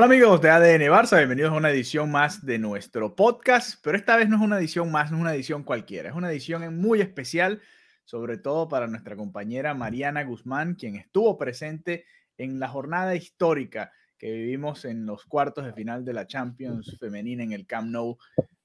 Hola 0.00 0.06
amigos 0.06 0.40
de 0.40 0.48
ADN 0.48 0.90
Barça, 0.90 1.18
bienvenidos 1.18 1.52
a 1.52 1.56
una 1.56 1.68
edición 1.68 2.10
más 2.10 2.46
de 2.46 2.58
nuestro 2.58 3.14
podcast, 3.14 3.78
pero 3.84 3.98
esta 3.98 4.16
vez 4.16 4.30
no 4.30 4.36
es 4.36 4.42
una 4.42 4.58
edición 4.58 4.90
más, 4.90 5.10
no 5.10 5.18
es 5.18 5.20
una 5.20 5.34
edición 5.34 5.62
cualquiera, 5.62 6.08
es 6.08 6.14
una 6.14 6.32
edición 6.32 6.74
muy 6.80 7.02
especial, 7.02 7.60
sobre 8.06 8.38
todo 8.38 8.66
para 8.66 8.86
nuestra 8.86 9.14
compañera 9.14 9.74
Mariana 9.74 10.24
Guzmán, 10.24 10.74
quien 10.74 10.96
estuvo 10.96 11.36
presente 11.36 12.06
en 12.38 12.58
la 12.58 12.68
jornada 12.68 13.14
histórica 13.14 13.92
que 14.16 14.32
vivimos 14.32 14.86
en 14.86 15.04
los 15.04 15.26
cuartos 15.26 15.66
de 15.66 15.74
final 15.74 16.02
de 16.02 16.14
la 16.14 16.26
Champions 16.26 16.96
femenina 16.98 17.42
en 17.42 17.52
el 17.52 17.66
Camp 17.66 17.90
Nou 17.90 18.16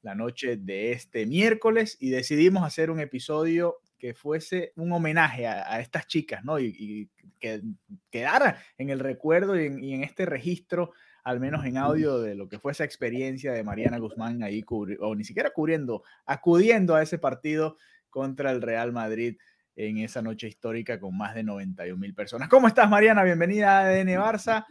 la 0.03 0.15
noche 0.15 0.55
de 0.55 0.93
este 0.93 1.25
miércoles 1.25 1.97
y 1.99 2.11
decidimos 2.11 2.63
hacer 2.63 2.89
un 2.89 3.01
episodio 3.01 3.81
que 3.99 4.13
fuese 4.13 4.71
un 4.77 4.93
homenaje 4.93 5.47
a, 5.47 5.69
a 5.69 5.81
estas 5.81 6.07
chicas, 6.07 6.45
¿no? 6.45 6.59
Y, 6.59 6.67
y, 6.79 7.09
que 7.37 7.61
quedara 8.09 8.57
en 8.77 8.89
el 8.89 8.99
recuerdo 9.01 9.59
y 9.59 9.65
en, 9.65 9.83
y 9.83 9.93
en 9.93 10.05
este 10.05 10.25
registro 10.25 10.93
al 11.25 11.39
menos 11.39 11.65
en 11.65 11.77
audio, 11.77 12.19
de 12.19 12.35
lo 12.35 12.47
que 12.47 12.59
fue 12.59 12.71
esa 12.71 12.83
experiencia 12.83 13.51
de 13.51 13.63
Mariana 13.63 13.97
Guzmán 13.97 14.43
ahí, 14.43 14.63
o 14.99 15.15
ni 15.15 15.23
siquiera 15.23 15.49
cubriendo, 15.49 16.03
acudiendo 16.23 16.93
a 16.93 17.01
ese 17.01 17.17
partido 17.17 17.77
contra 18.11 18.51
el 18.51 18.61
Real 18.61 18.93
Madrid 18.93 19.35
en 19.75 19.97
esa 19.97 20.21
noche 20.21 20.47
histórica 20.47 20.99
con 20.99 21.17
más 21.17 21.33
de 21.33 21.41
91 21.41 21.99
mil 21.99 22.13
personas. 22.13 22.47
¿Cómo 22.47 22.67
estás, 22.67 22.87
Mariana? 22.87 23.23
Bienvenida 23.23 23.79
a 23.79 23.87
ADN 23.87 24.09
Barça. 24.09 24.65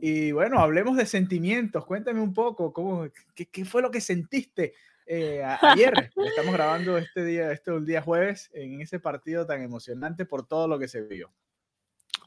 Y 0.00 0.32
bueno, 0.32 0.58
hablemos 0.58 0.96
de 0.96 1.06
sentimientos. 1.06 1.86
Cuéntame 1.86 2.20
un 2.20 2.34
poco, 2.34 2.72
¿cómo, 2.72 3.06
qué, 3.36 3.46
qué 3.46 3.64
fue 3.64 3.80
lo 3.80 3.92
que 3.92 4.00
sentiste 4.00 4.74
eh, 5.06 5.44
ayer? 5.62 6.10
Estamos 6.26 6.52
grabando 6.52 6.98
este 6.98 7.24
día, 7.24 7.52
este 7.52 7.70
día 7.82 8.02
jueves, 8.02 8.50
en 8.52 8.80
ese 8.80 8.98
partido 8.98 9.46
tan 9.46 9.62
emocionante 9.62 10.26
por 10.26 10.44
todo 10.44 10.66
lo 10.66 10.76
que 10.76 10.88
se 10.88 11.02
vio. 11.02 11.30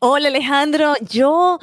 Hola 0.06 0.28
Alejandro, 0.28 0.96
yo 1.10 1.60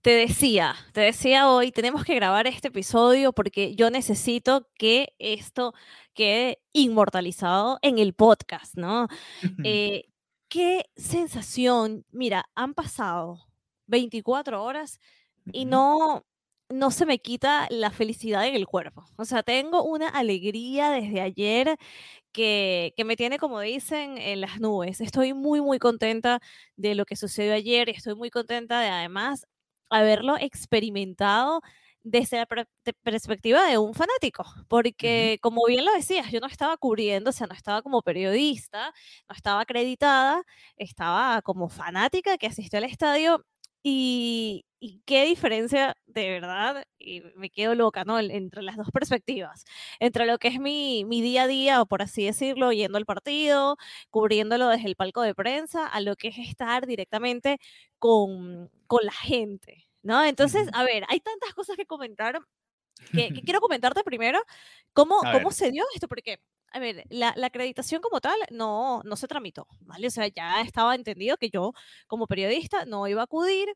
te 0.00 0.12
decía, 0.12 0.74
te 0.94 1.02
decía 1.02 1.50
hoy, 1.50 1.72
tenemos 1.72 2.04
que 2.04 2.14
grabar 2.14 2.46
este 2.46 2.68
episodio 2.68 3.34
porque 3.34 3.74
yo 3.74 3.90
necesito 3.90 4.66
que 4.78 5.14
esto 5.18 5.74
quede 6.14 6.62
inmortalizado 6.72 7.78
en 7.82 7.98
el 7.98 8.14
podcast, 8.14 8.78
¿no? 8.78 9.08
Eh, 9.62 10.06
qué 10.48 10.86
sensación, 10.96 12.06
mira, 12.12 12.46
han 12.54 12.72
pasado 12.72 13.46
24 13.88 14.64
horas 14.64 14.98
y 15.52 15.66
no, 15.66 16.24
no 16.72 16.90
se 16.90 17.06
me 17.06 17.18
quita 17.20 17.66
la 17.70 17.90
felicidad 17.90 18.46
en 18.46 18.54
el 18.54 18.66
cuerpo. 18.66 19.04
O 19.16 19.24
sea, 19.24 19.42
tengo 19.42 19.84
una 19.84 20.08
alegría 20.08 20.90
desde 20.90 21.20
ayer 21.20 21.76
que, 22.32 22.94
que, 22.96 23.04
me 23.04 23.16
tiene, 23.16 23.38
como 23.38 23.60
dicen, 23.60 24.18
en 24.18 24.40
las 24.40 24.60
nubes. 24.60 25.00
Estoy 25.00 25.34
muy, 25.34 25.60
muy 25.60 25.78
contenta 25.78 26.40
de 26.76 26.94
lo 26.94 27.04
que 27.04 27.16
sucedió 27.16 27.54
ayer 27.54 27.88
y 27.88 27.92
estoy 27.92 28.14
muy 28.14 28.30
contenta 28.30 28.80
de 28.80 28.88
además 28.88 29.46
haberlo 29.90 30.36
experimentado 30.38 31.62
desde 32.04 32.38
la 32.38 32.46
perspectiva 33.02 33.66
de 33.68 33.78
un 33.78 33.94
fanático, 33.94 34.44
porque 34.68 35.38
como 35.40 35.64
bien 35.66 35.84
lo 35.84 35.92
decías, 35.92 36.30
yo 36.32 36.40
no 36.40 36.46
estaba 36.48 36.76
cubriendo, 36.76 37.30
o 37.30 37.32
sea, 37.32 37.46
no 37.46 37.54
estaba 37.54 37.82
como 37.82 38.02
periodista, 38.02 38.92
no 39.28 39.34
estaba 39.34 39.60
acreditada, 39.60 40.42
estaba 40.76 41.42
como 41.42 41.68
fanática 41.68 42.38
que 42.38 42.48
asistió 42.48 42.78
al 42.78 42.84
estadio 42.84 43.44
y, 43.82 44.64
y, 44.82 45.00
qué 45.06 45.24
diferencia 45.24 45.96
de 46.06 46.28
verdad, 46.28 46.84
y 46.98 47.22
me 47.36 47.50
quedo 47.50 47.74
loca, 47.74 48.04
¿no? 48.04 48.18
Entre 48.18 48.62
las 48.62 48.76
dos 48.76 48.90
perspectivas, 48.92 49.64
entre 50.00 50.26
lo 50.26 50.38
que 50.38 50.48
es 50.48 50.58
mi, 50.58 51.04
mi 51.04 51.22
día 51.22 51.44
a 51.44 51.46
día, 51.46 51.84
por 51.84 52.02
así 52.02 52.24
decirlo, 52.24 52.72
yendo 52.72 52.98
al 52.98 53.06
partido, 53.06 53.76
cubriéndolo 54.10 54.68
desde 54.68 54.88
el 54.88 54.96
palco 54.96 55.22
de 55.22 55.34
prensa, 55.34 55.86
a 55.86 56.00
lo 56.00 56.16
que 56.16 56.28
es 56.28 56.38
estar 56.38 56.86
directamente 56.86 57.58
con, 57.98 58.70
con 58.88 59.04
la 59.06 59.12
gente, 59.12 59.86
¿no? 60.02 60.24
Entonces, 60.24 60.68
a 60.72 60.82
ver, 60.84 61.04
hay 61.08 61.20
tantas 61.20 61.54
cosas 61.54 61.76
que 61.76 61.86
comentar. 61.86 62.40
Que, 63.12 63.32
que 63.32 63.42
quiero 63.42 63.60
comentarte 63.60 64.04
primero 64.04 64.40
cómo, 64.92 65.20
cómo 65.32 65.50
se 65.50 65.70
dio 65.70 65.84
esto, 65.94 66.08
porque 66.08 66.40
a 66.72 66.78
ver, 66.78 67.04
la, 67.10 67.34
la, 67.36 67.48
acreditación 67.48 68.00
como 68.00 68.20
tal 68.20 68.38
no, 68.50 69.02
no 69.04 69.16
se 69.16 69.28
tramitó, 69.28 69.66
¿vale? 69.80 70.06
O 70.06 70.10
sea, 70.10 70.26
ya 70.28 70.60
estaba 70.62 70.94
entendido 70.94 71.36
que 71.36 71.50
yo 71.50 71.72
como 72.06 72.26
periodista 72.26 72.84
no 72.84 73.06
iba 73.08 73.20
a 73.20 73.24
acudir. 73.24 73.74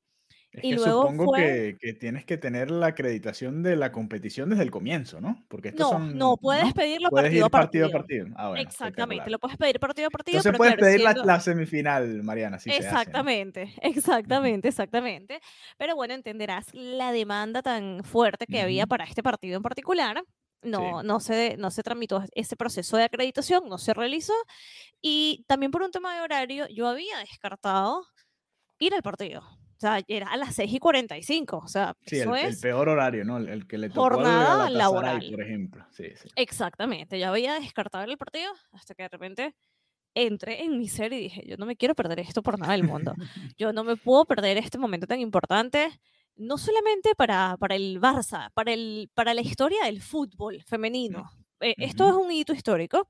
Es 0.57 0.65
y 0.65 0.71
que 0.71 0.77
luego 0.77 1.03
supongo 1.03 1.25
fue... 1.27 1.41
que, 1.43 1.77
que, 1.79 1.93
tienes 1.93 2.25
que 2.25 2.39
tener 2.39 2.71
la 2.71 2.87
acreditación 2.89 3.63
de 3.63 3.77
la 3.77 3.93
competición 3.93 4.49
desde 4.49 4.63
el 4.63 4.71
comienzo, 4.71 5.21
¿no? 5.21 5.45
Porque 5.49 5.69
estos 5.69 5.93
no, 5.93 5.99
son, 5.99 6.19
no, 6.19 6.37
puedes 6.39 6.65
¿no? 6.65 6.73
pedirlo 6.73 7.11
puedes 7.11 7.27
partido, 7.27 7.47
ir 7.47 7.51
partido 7.51 7.87
a 7.87 7.91
partido. 7.91 8.25
partido. 8.25 8.37
Ah, 8.39 8.49
bueno, 8.49 8.63
Exactamente, 8.63 9.31
lo 9.31 9.39
puedes 9.39 9.59
pedir 9.59 9.79
partido 9.79 10.09
a 10.09 10.11
partido. 10.11 10.39
Entonces 10.39 10.53
pero 10.53 10.59
puedes 10.59 10.75
claro, 10.75 10.87
pedir 10.87 11.01
siendo... 11.01 11.25
la, 11.25 11.35
la, 11.35 11.41
semifinal, 11.41 12.23
Mariana. 12.23 12.59
Sí 12.59 12.71
exactamente, 12.71 13.63
hace, 13.63 13.75
¿no? 13.75 13.81
exactamente, 13.91 14.69
exactamente. 14.69 15.41
Pero 15.77 15.95
bueno, 15.95 16.15
entenderás 16.15 16.67
la 16.73 17.13
demanda 17.13 17.63
tan 17.63 18.03
fuerte 18.03 18.47
que 18.47 18.57
uh 18.57 18.61
-huh. 18.61 18.65
había 18.65 18.87
para 18.87 19.05
este 19.05 19.23
partido 19.23 19.59
en 19.59 19.63
particular 19.63 20.25
no, 20.63 21.01
sí. 21.01 21.07
no, 21.07 21.21
se, 21.21 21.57
no 21.57 21.71
se 21.71 21.83
tramitó 21.83 22.23
ese 22.35 22.57
proceso 22.57 22.97
de 22.97 23.05
acreditación, 23.05 23.69
no 23.69 23.79
se 23.79 23.95
realizó. 23.95 24.35
Y 25.01 25.45
también 25.47 25.71
por 25.71 25.83
un 25.83 25.91
tema 25.91 26.15
de 26.15 26.23
horario, 26.23 26.67
yo 26.69 26.89
había 26.89 27.19
descartado 27.19 28.05
ir 28.79 28.95
al 28.95 29.03
partido. 29.03 29.43
O 29.77 29.79
sea, 29.79 30.01
era 30.09 30.29
a 30.29 30.37
las 30.39 30.55
6 30.55 30.73
y 30.73 30.79
45. 30.79 31.59
O 31.59 31.69
sea, 31.69 31.95
sí, 32.07 32.17
eso 32.17 32.35
el, 32.35 32.47
es 32.47 32.55
el, 32.57 32.61
peor 32.63 32.89
horario, 32.89 33.25
¿no? 33.25 33.37
El, 33.37 33.49
el 33.49 33.67
que 33.67 33.77
le 33.77 33.91
tocó 33.91 34.15
jornada 34.15 34.67
a 34.67 34.71
laboral. 34.71 35.29
por 35.31 35.43
ejemplo. 35.43 35.87
Sí, 35.91 36.05
sí. 36.15 36.29
Exactamente. 36.35 37.19
Yo 37.19 37.29
había 37.29 37.61
descartado 37.61 38.05
el 38.05 38.17
partido 38.17 38.51
hasta 38.73 38.95
que 38.95 39.03
de 39.03 39.09
repente 39.11 39.55
entré 40.15 40.65
en 40.65 40.79
mi 40.79 40.89
ser 40.89 41.13
y 41.13 41.21
dije, 41.21 41.45
yo 41.47 41.59
no 41.59 41.67
me 41.67 41.77
quiero 41.77 41.95
perder 41.95 42.21
esto 42.21 42.43
por 42.43 42.59
nada 42.59 42.73
del 42.73 42.85
mundo. 42.85 43.15
yo 43.59 43.75
no 43.75 43.85
me 43.85 43.97
puedo 43.97 44.25
perder 44.25 44.57
este 44.57 44.79
momento 44.79 45.07
tan 45.07 45.21
importante 45.21 45.91
no 46.37 46.59
solamente 46.59 47.15
para, 47.15 47.57
para 47.59 47.75
el 47.75 48.01
Barça, 48.01 48.51
para, 48.55 48.73
el, 48.73 49.11
para 49.15 49.35
la 49.35 49.41
historia 49.43 49.85
del 49.85 50.01
fútbol 50.01 50.63
femenino. 50.63 51.31
Eh, 51.61 51.75
uh 51.77 51.81
-huh. 51.81 51.85
Esto 51.85 52.09
es 52.09 52.15
un 52.15 52.31
hito 52.31 52.53
histórico. 52.53 53.09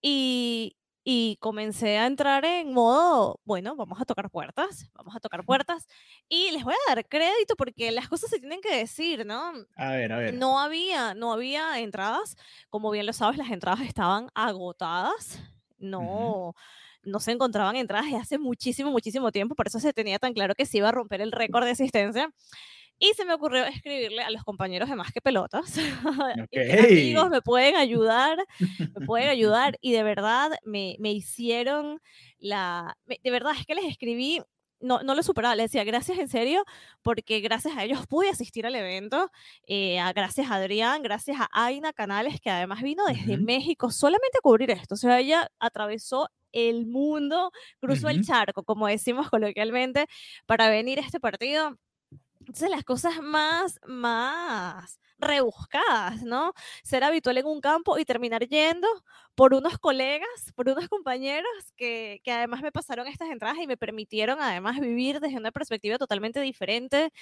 Y, 0.00 0.76
y, 1.08 1.38
comencé 1.40 1.98
a 1.98 2.06
entrar 2.06 2.44
en 2.44 2.72
modo, 2.72 3.40
bueno, 3.44 3.76
vamos 3.76 4.00
a 4.00 4.04
tocar 4.04 4.28
puertas, 4.28 4.90
vamos 4.92 5.14
a 5.14 5.20
tocar 5.20 5.44
puertas. 5.44 5.86
Y 6.28 6.50
les 6.50 6.64
voy 6.64 6.74
a 6.74 6.94
dar 6.94 7.08
crédito 7.08 7.54
porque 7.56 7.92
las 7.92 8.08
cosas 8.08 8.30
se 8.30 8.40
tienen 8.40 8.60
que 8.60 8.76
decir, 8.76 9.24
¿no? 9.24 9.52
A 9.76 9.90
ver, 9.90 10.12
a 10.12 10.18
ver. 10.18 10.34
No 10.34 10.58
había, 10.58 11.14
no 11.14 11.32
había 11.32 11.78
entradas. 11.78 12.36
Como 12.70 12.90
bien 12.90 13.06
lo 13.06 13.12
sabes, 13.12 13.38
las 13.38 13.50
entradas 13.50 13.82
estaban 13.82 14.28
agotadas. 14.34 15.40
No. 15.78 16.00
Uh 16.00 16.52
-huh 16.52 16.54
no 17.06 17.20
se 17.20 17.32
encontraban 17.32 17.76
entradas 17.76 18.06
desde 18.06 18.18
hace 18.18 18.38
muchísimo, 18.38 18.90
muchísimo 18.90 19.32
tiempo, 19.32 19.54
por 19.54 19.68
eso 19.68 19.78
se 19.78 19.92
tenía 19.92 20.18
tan 20.18 20.34
claro 20.34 20.54
que 20.54 20.66
se 20.66 20.78
iba 20.78 20.88
a 20.88 20.92
romper 20.92 21.20
el 21.20 21.32
récord 21.32 21.64
de 21.64 21.70
asistencia. 21.70 22.30
Y 22.98 23.12
se 23.14 23.24
me 23.24 23.34
ocurrió 23.34 23.64
escribirle 23.64 24.22
a 24.22 24.30
los 24.30 24.42
compañeros 24.42 24.88
de 24.88 24.96
Más 24.96 25.12
que 25.12 25.20
Pelotas. 25.20 25.76
amigos, 26.88 27.30
me 27.30 27.42
pueden 27.42 27.76
ayudar, 27.76 28.38
me 28.58 29.06
pueden 29.06 29.28
ayudar. 29.28 29.76
Y 29.80 29.92
de 29.92 30.02
verdad 30.02 30.52
me, 30.64 30.96
me 30.98 31.12
hicieron 31.12 32.00
la... 32.38 32.96
de 33.06 33.30
verdad 33.30 33.52
es 33.58 33.66
que 33.66 33.74
les 33.74 33.84
escribí 33.84 34.40
no, 34.80 35.02
no 35.02 35.14
lo 35.14 35.22
superaba, 35.22 35.54
le 35.54 35.64
decía 35.64 35.84
gracias 35.84 36.18
en 36.18 36.28
serio, 36.28 36.64
porque 37.02 37.40
gracias 37.40 37.76
a 37.76 37.84
ellos 37.84 38.06
pude 38.06 38.28
asistir 38.28 38.66
al 38.66 38.74
evento, 38.74 39.30
eh, 39.66 39.98
gracias 40.14 40.50
a 40.50 40.56
Adrián, 40.56 41.02
gracias 41.02 41.38
a 41.40 41.48
Aina 41.52 41.92
Canales, 41.92 42.40
que 42.40 42.50
además 42.50 42.82
vino 42.82 43.06
desde 43.06 43.38
México 43.38 43.90
solamente 43.90 44.38
a 44.38 44.42
cubrir 44.42 44.70
esto, 44.70 44.94
o 44.94 44.98
sea, 44.98 45.18
ella 45.18 45.50
atravesó 45.58 46.28
el 46.52 46.86
mundo, 46.86 47.52
cruzó 47.80 48.08
el 48.08 48.24
charco, 48.24 48.64
como 48.64 48.86
decimos 48.86 49.28
coloquialmente, 49.28 50.06
para 50.46 50.70
venir 50.70 50.98
a 50.98 51.02
este 51.02 51.20
partido. 51.20 51.76
Entonces 52.46 52.70
las 52.70 52.84
cosas 52.84 53.20
más, 53.20 53.80
más 53.86 55.00
rebuscadas, 55.18 56.22
¿no? 56.22 56.52
Ser 56.84 57.02
habitual 57.02 57.38
en 57.38 57.46
un 57.46 57.60
campo 57.60 57.98
y 57.98 58.04
terminar 58.04 58.46
yendo 58.46 58.86
por 59.34 59.52
unos 59.52 59.78
colegas, 59.78 60.28
por 60.54 60.68
unos 60.68 60.88
compañeros 60.88 61.50
que, 61.76 62.20
que, 62.22 62.32
además 62.32 62.62
me 62.62 62.72
pasaron 62.72 63.06
estas 63.08 63.30
entradas 63.30 63.58
y 63.58 63.66
me 63.66 63.76
permitieron 63.76 64.40
además 64.40 64.78
vivir 64.80 65.20
desde 65.20 65.36
una 65.36 65.52
perspectiva 65.52 65.98
totalmente 65.98 66.40
diferente 66.40 67.12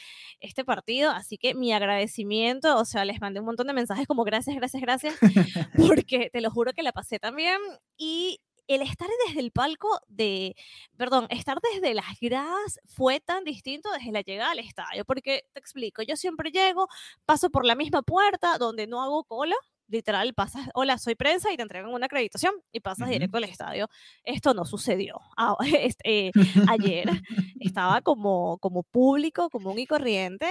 este 0.41 0.65
partido. 0.65 1.11
Así 1.11 1.39
que 1.39 1.55
mi 1.55 1.73
agradecimiento, 1.73 2.79
o 2.79 2.85
sea, 2.85 3.05
les 3.05 3.21
mandé 3.21 3.41
un 3.41 3.47
montón 3.47 3.67
de 3.67 3.73
mensajes 3.73 4.07
como 4.07 4.25
gracias, 4.25 4.57
gracias, 4.57 4.83
gracias, 4.83 5.15
porque 5.97 6.31
te 6.31 6.41
lo 6.41 6.51
juro 6.51 6.73
que 6.73 6.83
la 6.83 6.93
pasé 6.93 7.19
también. 7.19 7.59
Y 7.97 8.41
el 8.69 8.83
estar 8.83 9.09
desde 9.27 9.41
el 9.41 9.51
palco 9.53 10.01
de, 10.09 10.57
perdón, 10.97 11.27
estar 11.31 11.59
desde 11.73 11.95
las 11.95 12.19
gradas 12.21 12.81
fue 12.87 13.21
tan 13.21 13.45
distinto 13.45 13.91
desde 13.93 14.13
la 14.13 14.23
llegada 14.23 14.53
al 14.53 14.59
estadio, 14.61 15.05
porque 15.05 15.45
te 15.53 15.61
explico, 15.61 16.03
yo 16.03 16.17
siempre 16.17 16.51
llego, 16.51 16.89
paso 17.27 17.51
por 17.51 17.65
la 17.67 17.75
misma 17.75 18.03
puerta 18.03 18.59
donde 18.59 18.87
no 18.87 19.03
hago 19.03 19.25
cola, 19.25 19.57
literal 19.89 20.35
pasas, 20.35 20.69
hola, 20.75 20.99
soy 20.99 21.15
prensa 21.15 21.53
y 21.53 21.57
te 21.57 21.63
entregan 21.63 21.93
una 21.93 22.07
acreditación 22.07 22.55
y 22.73 22.81
pasas 22.81 23.09
directo 23.09 23.37
al 23.37 23.45
estadio. 23.45 23.89
Esto 24.25 24.55
no 24.55 24.65
sucedió. 24.65 25.21
Ah, 25.37 25.57
este, 25.81 26.33
ayer 26.69 27.09
estaba 27.61 28.01
como, 28.01 28.59
como 28.59 28.83
público, 28.83 29.51
común 29.51 29.79
y 29.79 29.87
corriente, 29.87 30.49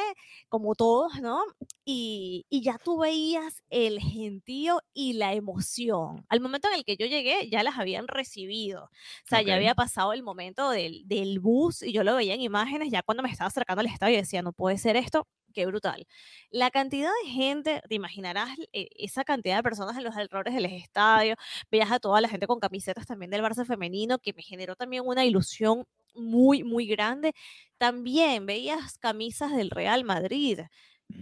como 0.50 0.76
todos, 0.76 1.22
¿no? 1.22 1.42
Y, 1.86 2.46
y, 2.50 2.62
ya 2.62 2.78
tú 2.78 3.00
veías 3.00 3.62
el 3.70 4.00
gentío 4.00 4.80
y 4.94 5.14
la 5.14 5.34
emoción. 5.34 6.26
Al 6.30 6.40
momento 6.40 6.70
en 6.70 6.76
el 6.76 6.86
que 6.86 6.96
yo 6.96 7.06
llegué, 7.06 7.50
ya 7.50 7.62
las 7.64 7.78
habían 7.78 8.08
recibido. 8.08 8.86
O 8.86 9.28
sea, 9.28 9.42
ya 9.42 9.56
había 9.56 9.76
pasado 9.76 10.14
el 10.14 10.24
momento 10.24 10.70
del, 10.70 11.02
del 11.06 11.40
bus 11.40 11.84
y 11.84 11.92
yo 11.92 12.04
lo 12.04 12.16
veía 12.16 12.36
en 12.36 12.42
imágenes 12.42 12.90
ya 12.90 13.04
cuando 13.04 13.24
me 13.24 13.30
estaba 13.30 13.50
acercando 13.50 13.82
al 13.82 13.88
estadio 13.88 14.16
y 14.16 14.22
decía, 14.22 14.42
no 14.42 14.54
puede 14.54 14.78
ser 14.78 14.96
esto 14.96 15.28
qué 15.54 15.66
brutal. 15.66 16.08
La 16.50 16.72
cantidad 16.72 17.12
de 17.24 17.30
gente, 17.30 17.82
te 17.88 17.96
imaginarás 17.96 18.50
eh, 18.74 18.90
esa 18.98 19.24
cantidad 19.24 19.58
de 19.58 19.64
personas 19.64 19.98
en 19.98 20.04
los 20.04 20.16
alrededores 20.16 20.54
del 20.54 20.66
estadio, 20.66 21.36
veías 21.72 21.92
a 21.92 22.00
toda 22.00 22.22
la 22.22 22.30
gente 22.30 22.48
con 22.48 22.60
camisetas 22.60 23.08
también 23.08 23.32
del 23.32 23.42
Barça 23.42 23.66
femenino, 23.66 24.20
que 24.20 24.34
me 24.34 24.42
generó 24.42 24.76
también 24.76 25.04
una 25.06 25.26
ilusión 25.26 25.86
muy, 26.16 26.64
muy 26.64 26.88
grande. 26.88 27.34
También 27.78 28.46
veías 28.46 28.98
camisas 28.98 29.56
del 29.56 29.70
Real 29.70 30.04
Madrid, 30.04 30.60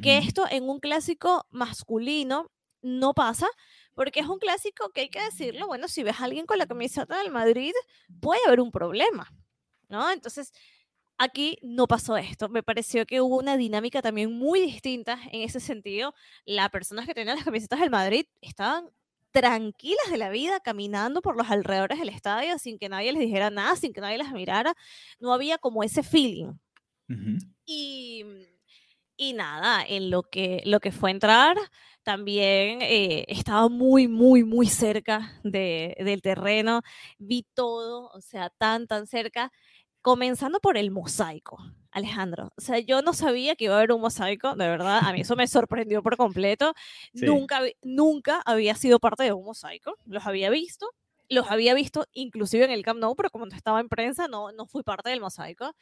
que 0.01 0.17
esto 0.17 0.45
en 0.49 0.69
un 0.69 0.79
clásico 0.79 1.45
masculino 1.49 2.49
no 2.81 3.13
pasa, 3.13 3.47
porque 3.93 4.21
es 4.21 4.27
un 4.27 4.39
clásico 4.39 4.89
que 4.89 5.01
hay 5.01 5.09
que 5.09 5.21
decirlo, 5.21 5.67
bueno, 5.67 5.87
si 5.87 6.03
ves 6.03 6.19
a 6.19 6.25
alguien 6.25 6.45
con 6.45 6.57
la 6.57 6.65
camiseta 6.65 7.17
del 7.17 7.31
Madrid, 7.31 7.73
puede 8.21 8.41
haber 8.47 8.61
un 8.61 8.71
problema, 8.71 9.31
¿no? 9.89 10.09
Entonces, 10.09 10.53
Aquí 11.23 11.59
no 11.61 11.85
pasó 11.85 12.17
esto. 12.17 12.49
Me 12.49 12.63
pareció 12.63 13.05
que 13.05 13.21
hubo 13.21 13.37
una 13.37 13.55
dinámica 13.55 14.01
también 14.01 14.33
muy 14.33 14.59
distinta 14.59 15.19
en 15.31 15.43
ese 15.43 15.59
sentido. 15.59 16.15
Las 16.45 16.71
personas 16.71 17.05
que 17.05 17.13
tenían 17.13 17.35
las 17.35 17.45
camisetas 17.45 17.79
del 17.79 17.91
Madrid 17.91 18.25
estaban 18.41 18.89
tranquilas 19.29 20.09
de 20.09 20.17
la 20.17 20.31
vida 20.31 20.61
caminando 20.61 21.21
por 21.21 21.37
los 21.37 21.51
alrededores 21.51 21.99
del 21.99 22.09
estadio 22.09 22.57
sin 22.57 22.79
que 22.79 22.89
nadie 22.89 23.13
les 23.13 23.21
dijera 23.21 23.51
nada, 23.51 23.75
sin 23.75 23.93
que 23.93 24.01
nadie 24.01 24.17
las 24.17 24.31
mirara. 24.31 24.73
No 25.19 25.31
había 25.31 25.59
como 25.59 25.83
ese 25.83 26.01
feeling. 26.01 26.53
y, 27.67 28.25
y, 29.15 29.33
nada, 29.33 29.85
en 29.87 30.09
lo 30.09 30.23
que, 30.23 30.63
lo 30.65 30.79
que 30.79 30.91
fue 30.91 31.11
entrar, 31.11 31.55
también 32.01 32.81
eh, 32.81 33.25
estaba 33.27 33.69
muy, 33.69 34.07
muy, 34.07 34.43
muy 34.43 34.65
cerca 34.65 35.39
de, 35.43 35.95
del 35.99 36.23
terreno. 36.23 36.81
Vi 37.19 37.45
todo, 37.53 38.07
o 38.07 38.21
sea, 38.21 38.49
tan, 38.49 38.87
tan 38.87 39.05
cerca 39.05 39.51
Comenzando 40.01 40.59
por 40.59 40.77
el 40.77 40.89
mosaico, 40.89 41.59
Alejandro. 41.91 42.51
O 42.57 42.61
sea, 42.61 42.79
yo 42.79 43.01
no 43.01 43.13
sabía 43.13 43.55
que 43.55 43.65
iba 43.65 43.75
a 43.75 43.77
haber 43.77 43.91
un 43.91 44.01
mosaico, 44.01 44.55
de 44.55 44.67
verdad, 44.67 44.99
a 45.03 45.13
mí 45.13 45.21
eso 45.21 45.35
me 45.35 45.47
sorprendió 45.47 46.01
por 46.01 46.17
completo. 46.17 46.73
Nunca, 47.13 47.61
nunca 47.83 48.41
había 48.45 48.75
sido 48.75 48.99
parte 48.99 49.23
de 49.23 49.33
un 49.33 49.45
mosaico, 49.45 49.95
los 50.05 50.25
había 50.25 50.49
visto, 50.49 50.89
los 51.29 51.49
había 51.49 51.73
visto 51.73 52.07
inclusive 52.13 52.65
en 52.65 52.71
el 52.71 52.83
Camp 52.83 52.99
Nou, 52.99 53.15
pero 53.15 53.29
como 53.29 53.45
no 53.45 53.55
estaba 53.55 53.79
en 53.79 53.89
prensa, 53.89 54.27
no, 54.27 54.51
no 54.51 54.65
fui 54.65 54.83
parte 54.83 55.09
del 55.09 55.21
mosaico. 55.21 55.75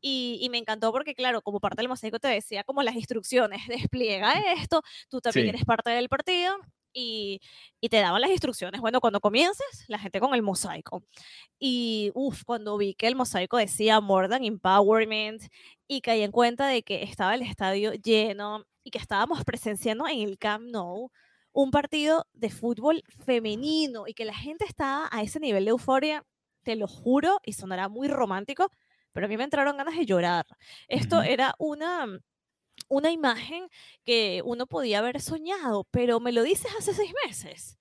Y, 0.00 0.48
me 0.50 0.58
encantó 0.58 0.92
porque, 0.92 1.14
claro, 1.14 1.40
como 1.42 1.60
parte 1.60 1.82
del 1.82 1.88
mosaico 1.88 2.18
te 2.18 2.28
decía 2.28 2.64
como 2.64 2.82
las 2.82 2.96
instrucciones, 2.96 3.62
despliega 3.68 4.32
esto, 4.52 4.82
tú 5.08 5.20
también 5.20 5.48
eres 5.48 5.64
parte 5.64 5.90
del 5.90 6.08
partido 6.08 6.56
y, 6.92 7.40
te 7.90 7.98
daban 7.98 8.20
las 8.20 8.30
instrucciones. 8.30 8.80
Bueno, 8.80 9.00
cuando 9.00 9.20
comiences, 9.20 9.84
la 9.88 9.98
gente 9.98 10.20
con 10.20 10.34
el 10.34 10.42
mosaico. 10.42 11.02
Y 11.58 12.10
uff, 12.14 12.44
cuando 12.44 12.76
vi 12.76 12.94
que 12.94 13.08
el 13.08 13.16
mosaico 13.16 13.56
decía 13.56 14.00
More 14.00 14.28
Than 14.28 14.44
Empowerment 14.44 15.42
y 15.88 16.00
caí 16.00 16.22
en 16.22 16.32
cuenta 16.32 16.66
de 16.68 16.82
que 16.82 17.02
estaba 17.02 17.34
el 17.34 17.42
estadio 17.42 17.92
lleno 17.94 18.64
y 18.84 18.90
que 18.90 18.98
estábamos 18.98 19.44
presenciando 19.44 20.06
en 20.08 20.20
el 20.20 20.38
Camp 20.38 20.64
Nou 20.70 21.10
un 21.52 21.70
partido 21.70 22.26
de 22.32 22.50
fútbol 22.50 23.02
femenino 23.24 24.06
y 24.06 24.14
que 24.14 24.24
la 24.24 24.34
gente 24.34 24.64
estaba 24.64 25.08
a 25.10 25.22
ese 25.22 25.40
nivel 25.40 25.64
de 25.64 25.70
euforia, 25.70 26.24
te 26.62 26.76
lo 26.76 26.86
juro, 26.86 27.40
y 27.44 27.54
sonará 27.54 27.88
muy 27.88 28.08
romántico, 28.08 28.70
pero 29.12 29.26
a 29.26 29.28
mí 29.28 29.36
me 29.36 29.44
entraron 29.44 29.76
ganas 29.76 29.96
de 29.96 30.06
llorar. 30.06 30.46
Esto 30.88 31.22
era 31.22 31.54
una 31.58 32.06
una 32.88 33.10
imagen 33.10 33.68
que 34.04 34.42
uno 34.44 34.66
podía 34.66 34.98
haber 34.98 35.20
soñado, 35.20 35.84
pero 35.90 36.20
me 36.20 36.32
lo 36.32 36.42
dices 36.42 36.72
hace 36.78 36.94
seis 36.94 37.12
meses. 37.26 37.78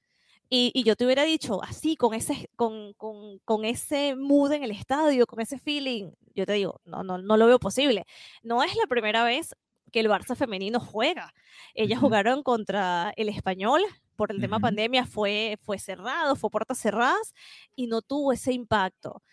Y, 0.51 0.83
yo 0.83 0.95
te 0.95 1.05
hubiera 1.05 1.23
dicho 1.23 1.61
así, 1.63 1.95
con 1.95 2.15
ese, 2.15 2.49
con, 2.55 2.93
con, 2.93 3.37
con, 3.45 3.65
ese 3.65 4.15
mood 4.15 4.51
en 4.53 4.63
el 4.63 4.71
estadio, 4.71 5.27
con 5.27 5.39
ese 5.41 5.59
feeling, 5.59 6.11
yo 6.33 6.45
te 6.47 6.53
digo, 6.53 6.81
no, 6.85 7.03
no, 7.03 7.19
no 7.19 7.37
lo 7.37 7.45
veo 7.45 7.59
posible. 7.59 8.05
No 8.41 8.63
es 8.63 8.75
la 8.75 8.87
primera 8.87 9.23
vez 9.23 9.55
que 9.91 9.99
el 9.99 10.09
Barça 10.09 10.35
femenino 10.35 10.79
juega. 10.79 11.33
Ellas 11.75 11.99
jugaron 11.99 12.41
contra 12.41 13.13
el 13.15 13.29
español, 13.29 13.83
por 14.15 14.31
el 14.31 14.41
tema 14.41 14.59
pandemia 14.59 15.05
fue, 15.05 15.57
fue 15.61 15.79
cerrado, 15.79 16.35
fue 16.35 16.49
puertas 16.49 16.77
cerradas 16.79 17.33
y 17.75 17.87
no 17.87 18.01
tuvo 18.01 18.33
ese 18.33 18.51
impacto. 18.51 19.23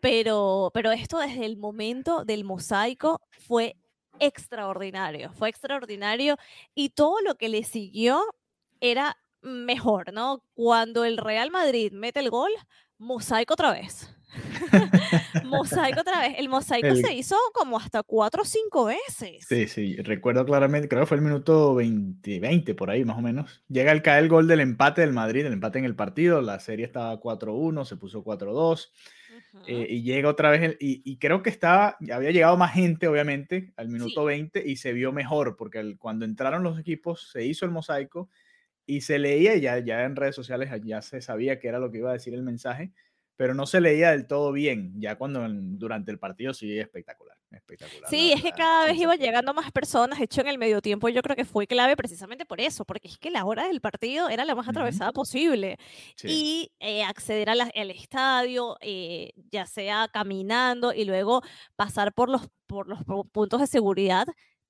Pero, 0.00 0.70
pero 0.72 0.90
esto 0.90 1.18
desde 1.18 1.44
el 1.44 1.56
momento 1.56 2.24
del 2.24 2.44
mosaico 2.44 3.20
fue 3.30 3.76
extraordinario, 4.18 5.32
fue 5.32 5.48
extraordinario 5.48 6.36
y 6.74 6.90
todo 6.90 7.20
lo 7.20 7.36
que 7.36 7.48
le 7.48 7.64
siguió 7.64 8.22
era 8.80 9.16
mejor, 9.42 10.12
¿no? 10.12 10.44
Cuando 10.54 11.04
el 11.04 11.18
Real 11.18 11.50
Madrid 11.50 11.92
mete 11.92 12.20
el 12.20 12.30
gol, 12.30 12.50
mosaico 12.98 13.54
otra 13.54 13.72
vez. 13.72 14.08
mosaico 15.44 16.00
otra 16.00 16.20
vez. 16.20 16.34
El 16.38 16.48
mosaico 16.48 16.94
se 16.96 17.14
hizo 17.14 17.36
como 17.52 17.76
hasta 17.76 18.02
cuatro 18.02 18.42
o 18.42 18.44
cinco 18.44 18.86
veces. 18.86 19.44
Sí, 19.46 19.68
sí, 19.68 19.96
recuerdo 19.96 20.44
claramente, 20.44 20.88
creo 20.88 21.02
que 21.02 21.06
fue 21.06 21.18
el 21.18 21.22
minuto 21.22 21.74
20, 21.74 22.40
20 22.40 22.74
por 22.74 22.90
ahí 22.90 23.04
más 23.04 23.18
o 23.18 23.20
menos. 23.20 23.62
Llega 23.68 23.92
el 23.92 24.02
caer 24.02 24.24
el 24.24 24.28
gol 24.28 24.48
del 24.48 24.60
empate 24.60 25.02
del 25.02 25.12
Madrid, 25.12 25.44
el 25.44 25.52
empate 25.52 25.78
en 25.78 25.84
el 25.84 25.96
partido, 25.96 26.40
la 26.40 26.60
serie 26.60 26.86
estaba 26.86 27.20
4-1, 27.20 27.84
se 27.84 27.96
puso 27.96 28.24
4-2. 28.24 28.90
Eh, 29.66 29.86
y 29.88 30.02
llega 30.02 30.28
otra 30.28 30.50
vez, 30.50 30.76
y, 30.80 31.16
creo 31.18 31.42
que 31.42 31.50
estaba, 31.50 31.96
había 32.12 32.30
llegado 32.30 32.56
más 32.56 32.72
gente, 32.72 33.06
obviamente, 33.08 33.72
al 33.76 33.88
minuto 33.88 34.24
20 34.24 34.62
y 34.66 34.76
se 34.76 34.92
vio 34.92 35.12
mejor, 35.12 35.56
porque 35.56 35.96
cuando 35.98 36.24
entraron 36.24 36.62
los 36.62 36.78
equipos 36.78 37.30
se 37.30 37.44
hizo 37.44 37.64
el 37.64 37.70
mosaico 37.70 38.28
y 38.86 39.02
se 39.02 39.18
leía, 39.18 39.56
ya, 39.56 39.78
ya 39.78 40.04
en 40.04 40.16
redes 40.16 40.34
sociales 40.34 40.70
ya 40.84 41.02
se 41.02 41.20
sabía 41.20 41.58
que 41.58 41.68
era 41.68 41.78
lo 41.78 41.90
que 41.90 41.98
iba 41.98 42.10
a 42.10 42.14
decir 42.14 42.34
el 42.34 42.42
mensaje, 42.42 42.92
pero 43.36 43.54
no 43.54 43.66
se 43.66 43.80
leía 43.80 44.10
del 44.10 44.26
todo 44.26 44.52
bien, 44.52 44.92
ya 45.00 45.16
cuando 45.16 45.46
durante 45.48 46.10
el 46.10 46.18
partido 46.18 46.54
sí 46.54 46.78
espectacular, 46.78 47.31
espectacular. 47.54 48.10
Sí, 48.10 48.32
es 48.32 48.42
que 48.42 48.52
cada 48.52 48.86
vez 48.86 48.96
iban 48.96 49.18
llegando 49.18 49.54
más 49.54 49.70
personas, 49.72 50.18
de 50.18 50.24
hecho 50.24 50.40
en 50.40 50.48
el 50.48 50.58
medio 50.58 50.80
tiempo 50.80 51.08
yo 51.08 51.22
creo 51.22 51.36
que 51.36 51.44
fue 51.44 51.66
clave 51.66 51.96
precisamente 51.96 52.44
por 52.46 52.60
eso, 52.60 52.84
porque 52.84 53.08
es 53.08 53.18
que 53.18 53.30
la 53.30 53.44
hora 53.44 53.66
del 53.66 53.80
partido 53.80 54.28
era 54.28 54.44
la 54.44 54.54
más 54.54 54.68
atravesada 54.68 55.12
posible 55.12 55.76
y 56.22 56.70
eh, 56.80 57.04
acceder 57.04 57.50
al 57.50 57.90
estadio, 57.90 58.76
eh, 58.80 59.32
ya 59.50 59.66
sea 59.66 60.08
caminando 60.12 60.92
y 60.92 61.04
luego 61.04 61.42
pasar 61.76 62.12
por 62.12 62.28
los, 62.28 62.48
por 62.66 62.88
los 62.88 63.00
puntos 63.32 63.60
de 63.60 63.66
seguridad, 63.66 64.26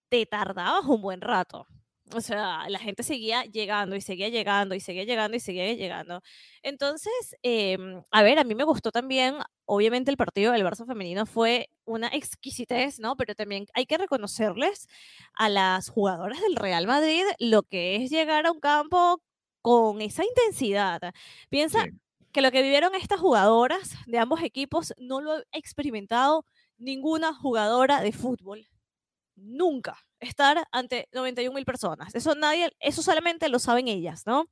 te 0.09 0.27
tardabas 0.27 0.85
un 0.87 1.01
buen 1.01 1.21
rato. 1.21 1.67
O 2.14 2.21
sea, 2.21 2.69
la 2.69 2.78
gente 2.78 3.02
seguía 3.02 3.45
llegando 3.45 3.97
y 3.97 4.00
seguía 4.02 4.28
llegando 4.28 4.75
y 4.75 4.81
seguía 4.81 5.04
llegando 5.04 5.37
y 5.37 5.40
seguía 5.40 5.73
llegando. 5.73 6.21
Entonces, 6.62 7.12
em, 7.42 8.02
a 8.11 8.23
ver, 8.23 8.38
a 8.38 8.45
mí 8.45 8.54
me 8.54 8.64
gustó 8.64 8.90
también, 8.90 9.37
obviamente 9.64 10.11
el 10.11 10.19
partido 10.19 10.52
del 10.52 10.64
Barça 10.64 10.87
femenino 10.87 11.25
fue 11.26 11.71
una 11.87 12.09
exquisitez, 12.09 12.99
¿no? 12.99 13.16
Pero 13.16 13.35
también 13.35 13.66
hay 13.75 13.87
que 13.87 13.97
reconocerles 13.99 14.88
a 15.35 15.49
las 15.49 15.88
jugadoras 15.88 16.40
del 16.42 16.57
Real 16.57 16.87
Madrid 16.87 17.23
lo 17.38 17.62
que 17.62 17.97
es 17.97 18.11
llegar 18.11 18.47
a 18.47 18.52
un 18.52 18.61
campo 18.61 19.23
con 19.62 20.00
esa 20.02 20.25
intensidad. 20.25 21.00
Piensa 21.49 21.87
que 22.33 22.42
lo 22.42 22.50
que 22.50 22.62
vivieron 22.62 22.95
estas 22.95 23.21
jugadoras 23.21 23.95
de 24.07 24.19
ambos 24.19 24.42
equipos 24.42 24.92
no 24.99 25.21
lo 25.21 25.33
ha 25.35 25.42
experimentado 25.52 26.45
ninguna 26.78 27.33
jugadora 27.35 28.00
de 28.02 28.12
fútbol. 28.12 28.66
Nunca 29.43 29.99
estar 30.21 30.63
ante 30.71 31.09
91 31.13 31.55
mil 31.55 31.65
personas. 31.65 32.15
Eso 32.15 32.35
nadie, 32.35 32.71
eso 32.81 33.03
solamente 33.03 33.49
lo 33.49 33.59
saben 33.59 33.89
ellas, 33.89 34.23
¿no? 34.27 34.47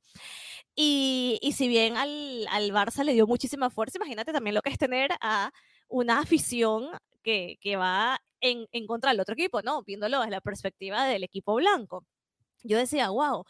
Y, 0.75 1.39
y 1.41 1.53
si 1.53 1.67
bien 1.67 1.97
al, 1.97 2.45
al, 2.49 2.71
Barça 2.71 3.03
le 3.03 3.13
dio 3.13 3.27
muchísima 3.27 3.69
fuerza, 3.69 3.97
imagínate 3.97 4.33
también 4.33 4.55
lo 4.55 4.61
que 4.61 4.69
es 4.69 4.77
tener 4.77 5.11
a 5.21 5.51
una 5.87 6.19
afición 6.19 6.89
que, 7.23 7.57
que 7.61 7.75
va 7.75 8.19
en, 8.41 8.67
en, 8.71 8.87
contra 8.87 9.11
del 9.11 9.19
otro 9.19 9.33
equipo, 9.33 9.61
¿no? 9.61 9.83
Viéndolo 9.83 10.19
desde 10.19 10.31
la 10.31 10.41
perspectiva 10.41 11.05
del 11.05 11.23
equipo 11.23 11.55
blanco. 11.55 12.05
Yo 12.63 12.77
decía, 12.77 13.09
wow, 13.09 13.45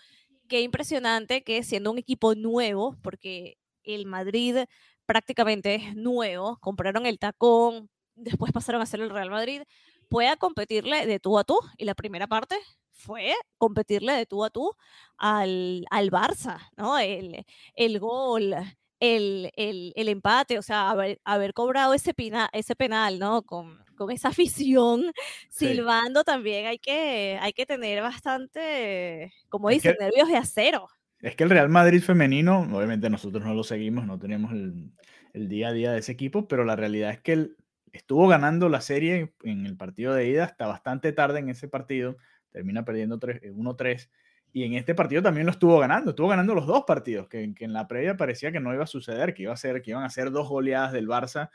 qué 0.47 0.61
impresionante 0.61 1.43
que 1.43 1.63
siendo 1.63 1.91
un 1.91 1.97
equipo 1.97 2.35
nuevo, 2.35 2.97
porque 3.01 3.57
el 3.83 4.05
Madrid 4.05 4.57
prácticamente 5.05 5.75
es 5.75 5.95
nuevo, 5.95 6.57
compraron 6.59 7.05
el 7.05 7.19
tacón, 7.19 7.89
después 8.15 8.51
pasaron 8.51 8.81
a 8.81 8.85
ser 8.85 9.01
el 9.01 9.09
Real 9.09 9.29
Madrid, 9.29 9.63
pueda 10.11 10.35
competirle 10.35 11.05
de 11.05 11.19
tú 11.19 11.39
a 11.39 11.45
tú. 11.45 11.57
Y 11.77 11.85
la 11.85 11.95
primera 11.95 12.27
parte 12.27 12.57
fue 12.91 13.33
competirle 13.57 14.13
de 14.13 14.25
tú 14.25 14.43
a 14.43 14.49
tú 14.49 14.73
al, 15.17 15.85
al 15.89 16.11
Barça, 16.11 16.59
¿no? 16.75 16.99
El, 16.99 17.45
el 17.75 17.99
gol, 17.99 18.53
el, 18.99 19.51
el, 19.55 19.93
el, 19.95 20.09
empate, 20.09 20.59
o 20.59 20.61
sea, 20.61 20.89
haber, 20.89 21.21
haber 21.23 21.53
cobrado 21.53 21.93
ese, 21.93 22.13
pina, 22.13 22.49
ese 22.51 22.75
penal, 22.75 23.19
¿no? 23.19 23.43
Con, 23.43 23.79
con 23.95 24.11
esa 24.11 24.27
afición 24.35 25.11
silbando 25.49 26.23
también 26.25 26.67
hay 26.67 26.77
que, 26.77 27.39
hay 27.41 27.53
que 27.53 27.65
tener 27.65 28.01
bastante, 28.01 29.33
como 29.47 29.69
dicen, 29.69 29.95
nervios 29.97 30.27
de 30.27 30.37
acero. 30.37 30.89
Es 31.21 31.35
que 31.35 31.45
el 31.45 31.51
Real 31.51 31.69
Madrid 31.69 32.01
femenino, 32.01 32.67
obviamente 32.73 33.09
nosotros 33.09 33.45
no 33.45 33.53
lo 33.53 33.63
seguimos, 33.63 34.05
no 34.05 34.19
tenemos 34.19 34.51
el, 34.51 34.91
el 35.33 35.47
día 35.47 35.69
a 35.69 35.73
día 35.73 35.91
de 35.93 35.99
ese 35.99 36.11
equipo, 36.11 36.47
pero 36.47 36.65
la 36.65 36.75
realidad 36.75 37.11
es 37.11 37.21
que 37.21 37.33
el, 37.33 37.55
estuvo 37.91 38.27
ganando 38.27 38.69
la 38.69 38.81
serie 38.81 39.33
en 39.43 39.65
el 39.65 39.77
partido 39.77 40.13
de 40.13 40.27
ida 40.27 40.45
hasta 40.45 40.67
bastante 40.67 41.11
tarde 41.11 41.39
en 41.39 41.49
ese 41.49 41.67
partido, 41.67 42.17
termina 42.51 42.85
perdiendo 42.85 43.19
1-3 43.19 43.85
eh, 43.85 44.09
y 44.53 44.63
en 44.63 44.73
este 44.73 44.95
partido 44.95 45.21
también 45.21 45.45
lo 45.45 45.51
estuvo 45.51 45.79
ganando, 45.79 46.11
estuvo 46.11 46.27
ganando 46.27 46.53
los 46.53 46.67
dos 46.67 46.83
partidos, 46.85 47.29
que, 47.29 47.53
en 47.57 47.73
la 47.73 47.87
previa 47.87 48.17
parecía 48.17 48.51
que 48.51 48.59
no 48.59 48.73
iba 48.73 48.83
a 48.83 48.87
suceder, 48.87 49.33
que, 49.33 49.43
iba 49.43 49.53
a 49.53 49.57
ser, 49.57 49.81
que 49.81 49.91
iban 49.91 50.03
a 50.03 50.09
ser 50.09 50.31
dos 50.31 50.49
goleadas 50.49 50.91
del 50.91 51.07
Barça, 51.07 51.49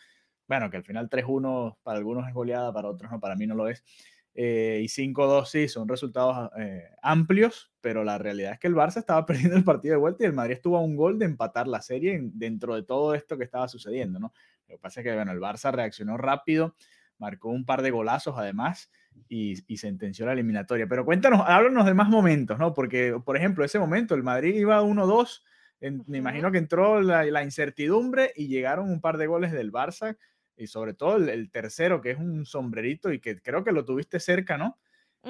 bueno, 0.48 0.70
que 0.70 0.78
al 0.78 0.84
final 0.84 1.10
3-1 1.10 1.76
para 1.82 1.98
algunos 1.98 2.26
es 2.26 2.32
goleada, 2.32 2.72
para 2.72 2.88
otros 2.88 3.10
no, 3.10 3.20
para 3.20 3.36
mí 3.36 3.46
no 3.46 3.54
lo 3.54 3.68
es, 3.68 3.84
eh, 4.38 4.82
y 4.82 4.88
5-2 4.88 5.46
sí, 5.46 5.66
son 5.66 5.88
resultados 5.88 6.50
eh, 6.58 6.90
amplios, 7.00 7.72
pero 7.80 8.04
la 8.04 8.18
realidad 8.18 8.52
es 8.52 8.58
que 8.58 8.66
el 8.66 8.74
Barça 8.74 8.98
estaba 8.98 9.24
perdiendo 9.26 9.56
el 9.56 9.64
partido 9.64 9.94
de 9.94 9.98
vuelta 9.98 10.24
y 10.24 10.26
el 10.26 10.34
Madrid 10.34 10.56
estuvo 10.56 10.76
a 10.76 10.82
un 10.82 10.94
gol 10.94 11.18
de 11.18 11.24
empatar 11.24 11.66
la 11.66 11.80
serie 11.80 12.20
dentro 12.34 12.74
de 12.74 12.82
todo 12.82 13.14
esto 13.14 13.38
que 13.38 13.44
estaba 13.44 13.66
sucediendo, 13.66 14.20
¿no? 14.20 14.34
Lo 14.68 14.76
que 14.76 14.78
pasa 14.78 15.00
es 15.00 15.04
que, 15.04 15.14
bueno, 15.14 15.32
el 15.32 15.40
Barça 15.40 15.72
reaccionó 15.72 16.18
rápido, 16.18 16.74
marcó 17.16 17.48
un 17.48 17.64
par 17.64 17.80
de 17.80 17.90
golazos 17.90 18.34
además 18.36 18.90
y, 19.26 19.54
y, 19.72 19.78
sentenció 19.78 20.26
la 20.26 20.32
eliminatoria. 20.32 20.86
Pero 20.86 21.06
cuéntanos, 21.06 21.40
háblanos 21.46 21.86
de 21.86 21.94
más 21.94 22.10
momentos, 22.10 22.58
¿no? 22.58 22.74
Porque, 22.74 23.18
por 23.24 23.38
ejemplo, 23.38 23.64
ese 23.64 23.78
momento 23.78 24.14
el 24.14 24.22
Madrid 24.22 24.54
iba 24.54 24.82
1-2, 24.82 25.42
me 25.80 26.18
imagino 26.18 26.52
que 26.52 26.58
entró 26.58 27.00
la, 27.00 27.24
la, 27.24 27.42
incertidumbre 27.42 28.32
y 28.36 28.48
llegaron 28.48 28.90
un 28.90 29.00
par 29.00 29.16
de 29.16 29.28
goles 29.28 29.52
del 29.52 29.72
Barça 29.72 30.18
y 30.56 30.66
sobre 30.66 30.94
todo 30.94 31.16
el, 31.16 31.50
tercero, 31.50 32.00
que 32.00 32.12
es 32.12 32.18
un 32.18 32.46
sombrerito 32.46 33.12
y 33.12 33.20
que 33.20 33.40
creo 33.40 33.64
que 33.64 33.72
lo 33.72 33.84
tuviste 33.84 34.20
cerca, 34.20 34.56
¿no? 34.56 34.78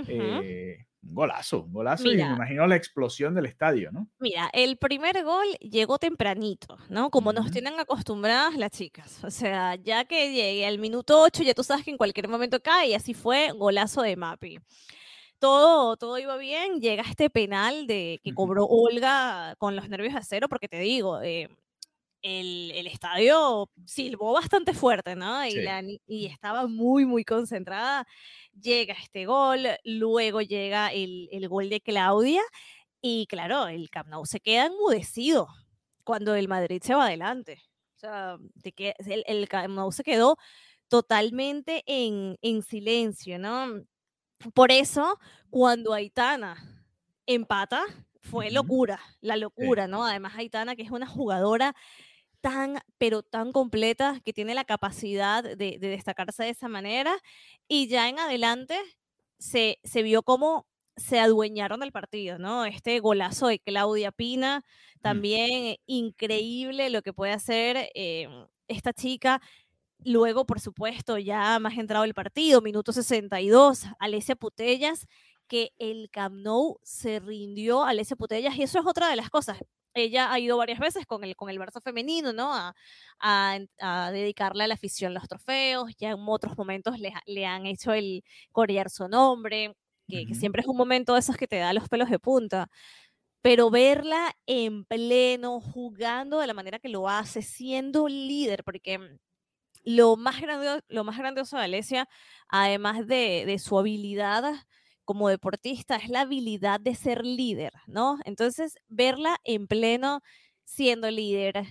eh, 0.08 0.86
un 1.02 1.14
golazo, 1.14 1.62
un 1.62 1.72
golazo 1.72 2.10
y 2.10 2.16
me 2.16 2.22
imagino 2.22 2.66
la 2.66 2.76
explosión 2.76 3.34
del 3.34 3.46
estadio, 3.46 3.90
¿no? 3.92 4.08
Mira, 4.18 4.50
el 4.52 4.76
primer 4.76 5.22
gol 5.24 5.46
llegó 5.60 5.98
tempranito, 5.98 6.76
¿no? 6.88 7.10
Como 7.10 7.32
nos 7.32 7.50
tienen 7.50 7.78
acostumbradas 7.78 8.56
las 8.56 8.72
chicas. 8.72 9.22
O 9.24 9.30
sea, 9.30 9.76
ya 9.76 10.04
que 10.04 10.32
llegué 10.32 10.66
al 10.66 10.78
minuto 10.78 11.20
8, 11.22 11.42
ya 11.42 11.54
tú 11.54 11.62
sabes 11.62 11.84
que 11.84 11.90
en 11.90 11.96
cualquier 11.96 12.28
momento 12.28 12.60
cae 12.60 12.90
y 12.90 12.94
así 12.94 13.14
fue, 13.14 13.52
golazo 13.52 14.02
de 14.02 14.16
Mapi. 14.16 14.58
Todo, 15.38 15.96
todo 15.96 16.18
iba 16.18 16.36
bien, 16.38 16.80
llega 16.80 17.02
este 17.02 17.28
penal 17.28 17.86
de 17.86 18.20
que 18.22 18.32
cobró 18.32 18.64
Olga 18.64 19.54
con 19.58 19.76
los 19.76 19.88
nervios 19.88 20.14
a 20.14 20.22
cero, 20.22 20.48
porque 20.48 20.68
te 20.68 20.78
digo, 20.78 21.20
eh, 21.22 21.48
el, 22.22 22.72
el, 22.74 22.86
estadio 22.86 23.70
silbó 23.84 24.32
bastante 24.32 24.74
fuerte, 24.74 25.14
¿no? 25.16 25.44
Y, 25.46 25.54
la, 25.62 25.82
y, 26.06 26.26
estaba 26.26 26.66
muy, 26.66 27.04
muy 27.04 27.24
concentrada. 27.24 28.06
Llega 28.60 28.94
este 28.94 29.26
gol, 29.26 29.66
luego 29.84 30.40
llega 30.40 30.92
el, 30.92 31.28
el, 31.32 31.48
gol 31.48 31.68
de 31.68 31.80
Claudia 31.80 32.42
y 33.00 33.26
claro, 33.26 33.68
el 33.68 33.90
Camp 33.90 34.08
Nou 34.08 34.26
se 34.26 34.40
queda 34.40 34.66
enmudecido 34.66 35.48
cuando 36.04 36.34
el 36.34 36.48
Madrid 36.48 36.82
se 36.82 36.94
va 36.94 37.06
adelante. 37.06 37.62
O 37.96 37.98
sea, 37.98 38.36
de 38.54 38.72
que 38.72 38.94
el, 39.06 39.24
el 39.26 39.48
Camp 39.48 39.74
Nou 39.74 39.92
se 39.92 40.04
quedó 40.04 40.36
totalmente 40.88 41.82
en, 41.86 42.36
en 42.42 42.62
silencio, 42.62 43.38
¿no? 43.38 43.84
Por 44.54 44.70
eso, 44.70 45.18
cuando 45.50 45.92
Aitana 45.92 46.56
empata, 47.26 47.84
fue 48.26 48.50
locura, 48.50 49.00
la 49.20 49.36
locura, 49.36 49.86
¿no? 49.86 50.04
Además, 50.04 50.34
Aitana, 50.36 50.76
que 50.76 50.82
es 50.82 50.90
una 50.90 51.06
jugadora 51.06 51.74
tan, 52.40 52.78
pero 52.98 53.22
tan 53.22 53.52
completa, 53.52 54.20
que 54.24 54.32
tiene 54.32 54.54
la 54.54 54.64
capacidad 54.64 55.42
de, 55.42 55.78
destacarse 55.78 56.44
de 56.44 56.50
esa 56.50 56.68
manera. 56.68 57.16
Y 57.68 57.88
ya 57.88 58.08
en 58.08 58.18
adelante 58.18 58.78
se, 59.38 59.78
se 59.84 60.02
vio 60.02 60.22
como 60.22 60.66
se 60.96 61.20
adueñaron 61.20 61.80
del 61.80 61.92
partido, 61.92 62.38
¿no? 62.38 62.64
Este 62.64 63.00
golazo 63.00 63.48
de 63.48 63.58
Claudia 63.58 64.12
Pina, 64.12 64.60
mm. 64.60 65.00
también 65.00 65.76
increíble 65.86 66.90
lo 66.90 67.02
que 67.02 67.12
puede 67.12 67.32
hacer 67.32 67.90
eh, 67.94 68.28
esta 68.68 68.92
chica. 68.92 69.40
Luego, 70.04 70.46
por 70.46 70.60
supuesto, 70.60 71.18
ya 71.18 71.58
más 71.58 71.76
entrado 71.78 72.04
el 72.04 72.14
partido, 72.14 72.60
minuto 72.60 72.92
62, 72.92 73.84
Alesia 73.98 74.36
Putellas, 74.36 75.06
que 75.46 75.72
el 75.78 76.10
Camp 76.10 76.36
Nou 76.36 76.78
se 76.82 77.20
rindió 77.20 77.84
a 77.84 77.90
Alesia 77.90 78.16
Putellas, 78.16 78.56
y 78.56 78.62
eso 78.62 78.78
es 78.78 78.86
otra 78.86 79.08
de 79.08 79.16
las 79.16 79.30
cosas 79.30 79.58
ella 79.96 80.32
ha 80.32 80.38
ido 80.38 80.56
varias 80.56 80.78
veces 80.78 81.06
con 81.06 81.24
el, 81.24 81.36
con 81.36 81.50
el 81.50 81.58
Barça 81.58 81.82
femenino, 81.82 82.32
¿no? 82.32 82.54
A, 82.54 82.74
a, 83.80 84.10
dedicarle 84.12 84.64
a 84.64 84.68
la 84.68 84.74
afición 84.74 85.14
los 85.14 85.28
trofeos, 85.28 85.96
ya 85.96 86.10
en 86.10 86.18
otros 86.26 86.56
momentos 86.56 86.98
le, 86.98 87.12
le 87.26 87.46
han 87.46 87.66
hecho 87.66 87.92
el 87.92 88.22
corear 88.52 88.90
su 88.90 89.08
nombre, 89.08 89.74
que, 90.08 90.26
que, 90.26 90.34
siempre 90.34 90.60
es 90.62 90.68
un 90.68 90.76
momento 90.76 91.14
de 91.14 91.20
esos 91.20 91.36
que 91.36 91.48
te 91.48 91.56
da 91.56 91.72
los 91.72 91.88
pelos 91.88 92.10
de 92.10 92.18
punta. 92.18 92.68
Pero 93.42 93.70
verla 93.70 94.32
en 94.46 94.84
pleno, 94.84 95.60
jugando 95.60 96.40
de 96.40 96.46
la 96.46 96.54
manera 96.54 96.78
que 96.78 96.88
lo 96.88 97.08
hace, 97.08 97.42
siendo 97.42 98.08
líder, 98.08 98.64
porque 98.64 99.18
lo 99.84 100.16
más, 100.16 100.40
grande, 100.40 100.82
lo 100.88 101.04
más 101.04 101.18
grandioso 101.18 101.56
de 101.56 101.64
Alesia, 101.64 102.08
además 102.48 103.06
de, 103.06 103.44
de 103.46 103.58
su 103.58 103.78
habilidad 103.78 104.54
como 105.06 105.30
deportista 105.30 105.96
es 105.96 106.10
la 106.10 106.22
habilidad 106.22 106.80
de 106.80 106.94
ser 106.94 107.24
líder, 107.24 107.72
¿no? 107.86 108.18
Entonces, 108.26 108.76
verla 108.88 109.38
en 109.44 109.66
pleno 109.66 110.20
siendo 110.64 111.10
líder, 111.10 111.64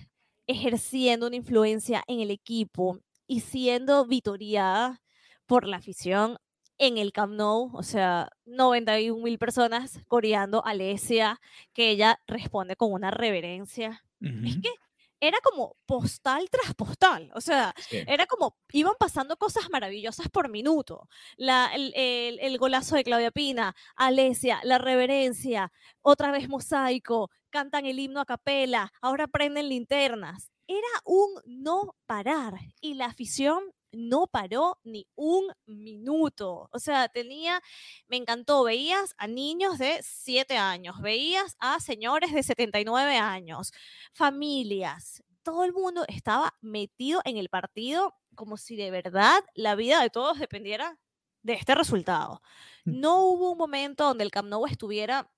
ejerciendo 0.48 1.28
una 1.28 1.36
influencia 1.36 2.02
en 2.08 2.20
el 2.20 2.32
equipo 2.32 2.98
y 3.28 3.40
siendo 3.40 4.06
vitoriada 4.06 5.02
por 5.46 5.66
la 5.68 5.76
afición 5.76 6.38
en 6.78 6.98
el 6.98 7.12
Camp 7.12 7.34
Nou, 7.34 7.70
o 7.74 7.82
sea, 7.82 8.30
91 8.44 9.22
mil 9.22 9.38
personas 9.38 10.00
coreando 10.08 10.64
a 10.66 10.70
Alesia, 10.70 11.40
que 11.72 11.90
ella 11.90 12.20
responde 12.26 12.76
con 12.76 12.92
una 12.92 13.10
reverencia. 13.10 14.02
Es 14.44 14.56
que 14.58 14.70
era 15.20 15.38
como 15.42 15.76
postal 15.86 16.48
tras 16.50 16.74
postal, 16.74 17.30
o 17.34 17.40
sea, 17.40 17.74
era 17.90 18.26
como, 18.26 18.56
iban 18.72 18.94
pasando 18.98 19.36
cosas 19.36 19.70
maravillosas 19.70 20.28
por 20.28 20.48
minuto. 20.48 21.08
La, 21.36 21.70
el, 21.74 21.92
el, 21.94 22.58
golazo 22.58 22.96
de 22.96 23.04
Claudia 23.04 23.30
Pina, 23.30 23.74
Alesia, 23.96 24.60
la 24.62 24.78
reverencia, 24.78 25.72
otra 26.02 26.30
vez 26.30 26.48
mosaico, 26.48 27.30
cantan 27.50 27.86
el 27.86 27.98
himno 27.98 28.20
a 28.20 28.26
capela, 28.26 28.92
ahora 29.00 29.26
prenden 29.26 29.68
linternas. 29.68 30.50
Era 30.66 30.88
un 31.04 31.40
no 31.46 31.94
parar 32.06 32.54
y 32.80 32.94
la 32.94 33.06
afición 33.06 33.62
no 33.96 34.26
paró 34.26 34.78
ni 34.84 35.06
un 35.14 35.52
minuto. 35.66 36.68
O 36.72 36.78
sea, 36.78 37.08
tenía, 37.08 37.60
me 38.08 38.16
encantó, 38.16 38.64
veías 38.64 39.14
a 39.18 39.26
niños 39.26 39.78
de 39.78 40.00
7 40.02 40.56
años, 40.56 41.00
veías 41.00 41.56
a 41.58 41.80
señores 41.80 42.32
de 42.32 42.42
79 42.42 43.16
años, 43.16 43.72
familias, 44.12 45.22
todo 45.46 45.62
el 45.62 45.72
mundo 45.72 46.04
estaba 46.08 46.54
metido 46.60 47.20
en 47.24 47.36
el 47.36 47.48
partido 47.48 48.16
como 48.34 48.56
si 48.56 48.74
de 48.74 48.90
verdad 48.90 49.44
la 49.54 49.76
vida 49.76 50.02
de 50.02 50.10
todos 50.10 50.40
dependiera 50.40 50.98
de 51.42 51.52
este 51.52 51.76
resultado. 51.76 52.42
Mm. 52.84 53.00
No 53.00 53.24
hubo 53.26 53.52
un 53.52 53.58
momento 53.58 54.04
donde 54.04 54.24
el 54.24 54.32
Camp 54.32 54.48
Nou 54.48 54.66
estuviera 54.66 55.30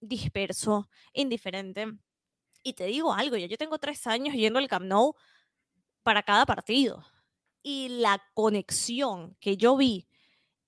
disperso, 0.00 0.88
indiferente. 1.12 1.86
Y 2.64 2.72
te 2.72 2.86
digo 2.86 3.12
algo, 3.12 3.36
ya 3.36 3.46
yo 3.46 3.56
tengo 3.56 3.78
tres 3.78 4.06
años 4.08 4.34
yendo 4.34 4.58
al 4.58 4.66
Camp 4.66 4.86
Nou 4.86 5.14
para 6.02 6.24
cada 6.24 6.44
partido. 6.46 7.06
Y 7.66 7.88
la 7.88 8.22
conexión 8.34 9.36
que 9.40 9.56
yo 9.56 9.74
vi 9.74 10.06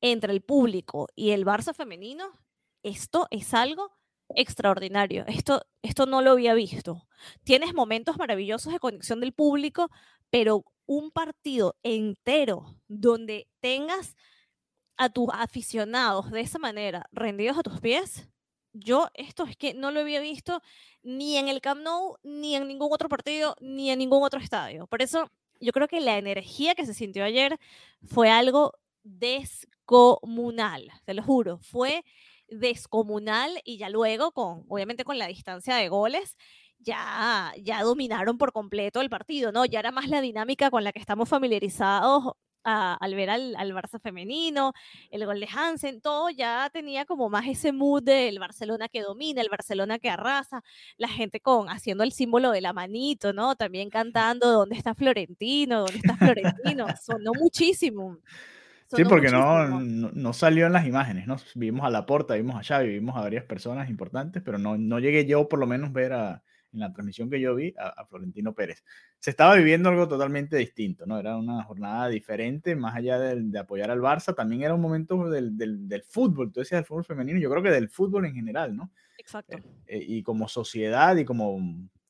entre 0.01 0.33
el 0.33 0.41
público 0.41 1.09
y 1.15 1.33
el 1.33 1.45
Barça 1.45 1.75
femenino, 1.75 2.25
esto 2.83 3.27
es 3.31 3.53
algo 3.53 3.93
extraordinario. 4.31 5.25
Esto, 5.29 5.67
esto 5.83 6.07
no 6.07 6.23
lo 6.23 6.31
había 6.33 6.55
visto. 6.55 7.07
Tienes 7.45 7.75
momentos 7.75 8.17
maravillosos 8.17 8.73
de 8.73 8.79
conexión 8.79 9.21
del 9.21 9.35
público, 9.35 9.91
pero 10.31 10.65
un 10.87 11.11
partido 11.11 11.77
entero 11.83 12.81
donde 12.89 13.47
tengas 13.61 14.17
a 14.97 15.11
tus 15.11 15.29
aficionados 15.35 16.31
de 16.31 16.41
esa 16.41 16.59
manera 16.59 17.07
rendidos 17.13 17.59
a 17.59 17.63
tus 17.63 17.79
pies, 17.81 18.27
yo 18.73 19.09
esto 19.13 19.45
es 19.45 19.57
que 19.57 19.75
no 19.75 19.91
lo 19.91 20.01
había 20.01 20.21
visto 20.21 20.63
ni 21.03 21.37
en 21.37 21.49
el 21.49 21.61
Camp 21.61 21.83
Nou, 21.83 22.17
ni 22.23 22.55
en 22.55 22.67
ningún 22.67 22.91
otro 22.91 23.09
partido, 23.09 23.55
ni 23.61 23.91
en 23.91 23.99
ningún 23.99 24.23
otro 24.23 24.41
estadio. 24.41 24.87
Por 24.87 25.03
eso 25.03 25.31
yo 25.61 25.73
creo 25.73 25.89
que 25.89 26.01
la 26.01 26.19
energía 26.19 26.75
que 26.75 26.87
se 26.87 26.95
sintió 26.95 27.25
ayer 27.25 27.59
fue 28.05 28.31
algo 28.31 28.75
descomunal, 29.03 30.91
te 31.05 31.15
lo 31.15 31.23
juro, 31.23 31.59
fue 31.59 32.05
descomunal 32.49 33.61
y 33.65 33.79
ya 33.79 33.89
luego 33.89 34.33
con, 34.33 34.65
obviamente 34.69 35.05
con 35.05 35.19
la 35.19 35.27
distancia 35.27 35.77
de 35.77 35.89
goles, 35.89 36.37
ya, 36.79 37.53
ya 37.63 37.83
dominaron 37.83 38.39
por 38.39 38.53
completo 38.53 39.01
el 39.01 39.11
partido, 39.11 39.53
¿no? 39.53 39.65
Ya 39.65 39.81
era 39.81 39.93
más 39.93 40.09
la 40.09 40.21
dinámica 40.21 40.71
con 40.71 40.85
la 40.85 40.93
que 40.93 41.01
estamos 41.01 41.29
familiarizados 41.29 42.35
al 42.67 43.15
ver 43.15 43.31
al, 43.31 43.55
al, 43.57 43.73
Barça 43.73 44.01
femenino, 44.01 44.73
el 45.11 45.25
gol 45.25 45.41
de 45.41 45.49
Hansen, 45.55 46.01
todo 46.01 46.31
ya 46.31 46.69
tenía 46.73 47.05
como 47.05 47.29
más 47.29 47.47
ese 47.47 47.73
mood 47.73 48.03
del 48.03 48.39
Barcelona 48.39 48.89
que 48.89 49.03
domina, 49.03 49.41
el 49.41 49.49
Barcelona 49.49 49.99
que 49.99 50.11
arrasa, 50.11 50.63
la 50.97 51.09
gente 51.09 51.41
con 51.41 51.69
haciendo 51.69 52.03
el 52.03 52.13
símbolo 52.13 52.51
de 52.51 52.61
la 52.61 52.73
manito, 52.73 53.33
¿no? 53.33 53.55
También 53.55 53.91
cantando 53.91 54.51
¿Dónde 54.53 54.77
está 54.77 54.95
Florentino? 54.95 55.81
¿Dónde 55.81 55.99
está 55.99 56.17
Florentino? 56.17 56.87
Sonó 57.03 57.33
muchísimo. 57.39 58.19
Sí, 58.89 59.05
porque 59.05 59.31
no, 59.31 59.81
no, 59.81 60.33
salió 60.33 60.67
en 60.67 60.73
las 60.73 60.87
imágenes, 60.87 61.27
¿no? 61.27 61.37
Vimos 61.57 61.85
a 61.85 61.91
Laporta, 61.91 62.35
vimos 62.35 62.55
a 62.55 62.63
Xavi, 62.63 62.89
vimos 62.89 63.17
a 63.17 63.21
varias 63.21 63.45
personas 63.45 63.91
importantes, 63.91 64.43
pero 64.45 64.59
no, 64.59 64.79
no 64.79 65.01
llegué 65.01 65.27
yo 65.27 65.49
por 65.49 65.59
lo 65.59 65.67
menos 65.67 65.93
ver 65.93 66.13
a, 66.13 66.45
en 66.77 66.81
la 66.81 66.93
transmisión 66.93 67.29
que 67.29 67.41
yo 67.41 67.55
vi 67.55 67.75
a, 67.79 68.05
Florentino 68.07 68.55
Pérez. 68.55 68.85
Se 69.19 69.31
estaba 69.31 69.57
viviendo 69.57 69.89
algo 69.89 70.07
totalmente 70.07 70.57
distinto, 70.57 71.07
¿no? 71.07 71.19
Era 71.19 71.37
una 71.37 71.63
jornada 71.65 72.09
diferente, 72.09 72.77
más 72.77 72.95
allá 72.95 73.19
de, 73.19 73.59
apoyar 73.59 73.91
al 73.91 74.01
Barça, 74.01 74.35
también 74.35 74.63
era 74.63 74.75
un 74.75 74.81
momento 74.81 75.29
del, 75.29 75.57
del, 75.57 75.89
del, 75.89 76.03
fútbol, 76.03 76.53
tú 76.53 76.61
decías 76.61 76.81
del 76.81 76.87
fútbol 76.87 77.05
femenino, 77.05 77.39
yo 77.41 77.51
creo 77.51 77.63
que 77.63 77.71
del 77.71 77.89
fútbol 77.89 78.27
en 78.27 78.35
general, 78.35 78.77
¿no? 78.77 78.93
Exacto. 79.19 79.59
Eh, 79.87 80.05
y 80.07 80.23
como 80.23 80.49
sociedad 80.49 81.17
y 81.17 81.25
como, 81.25 81.59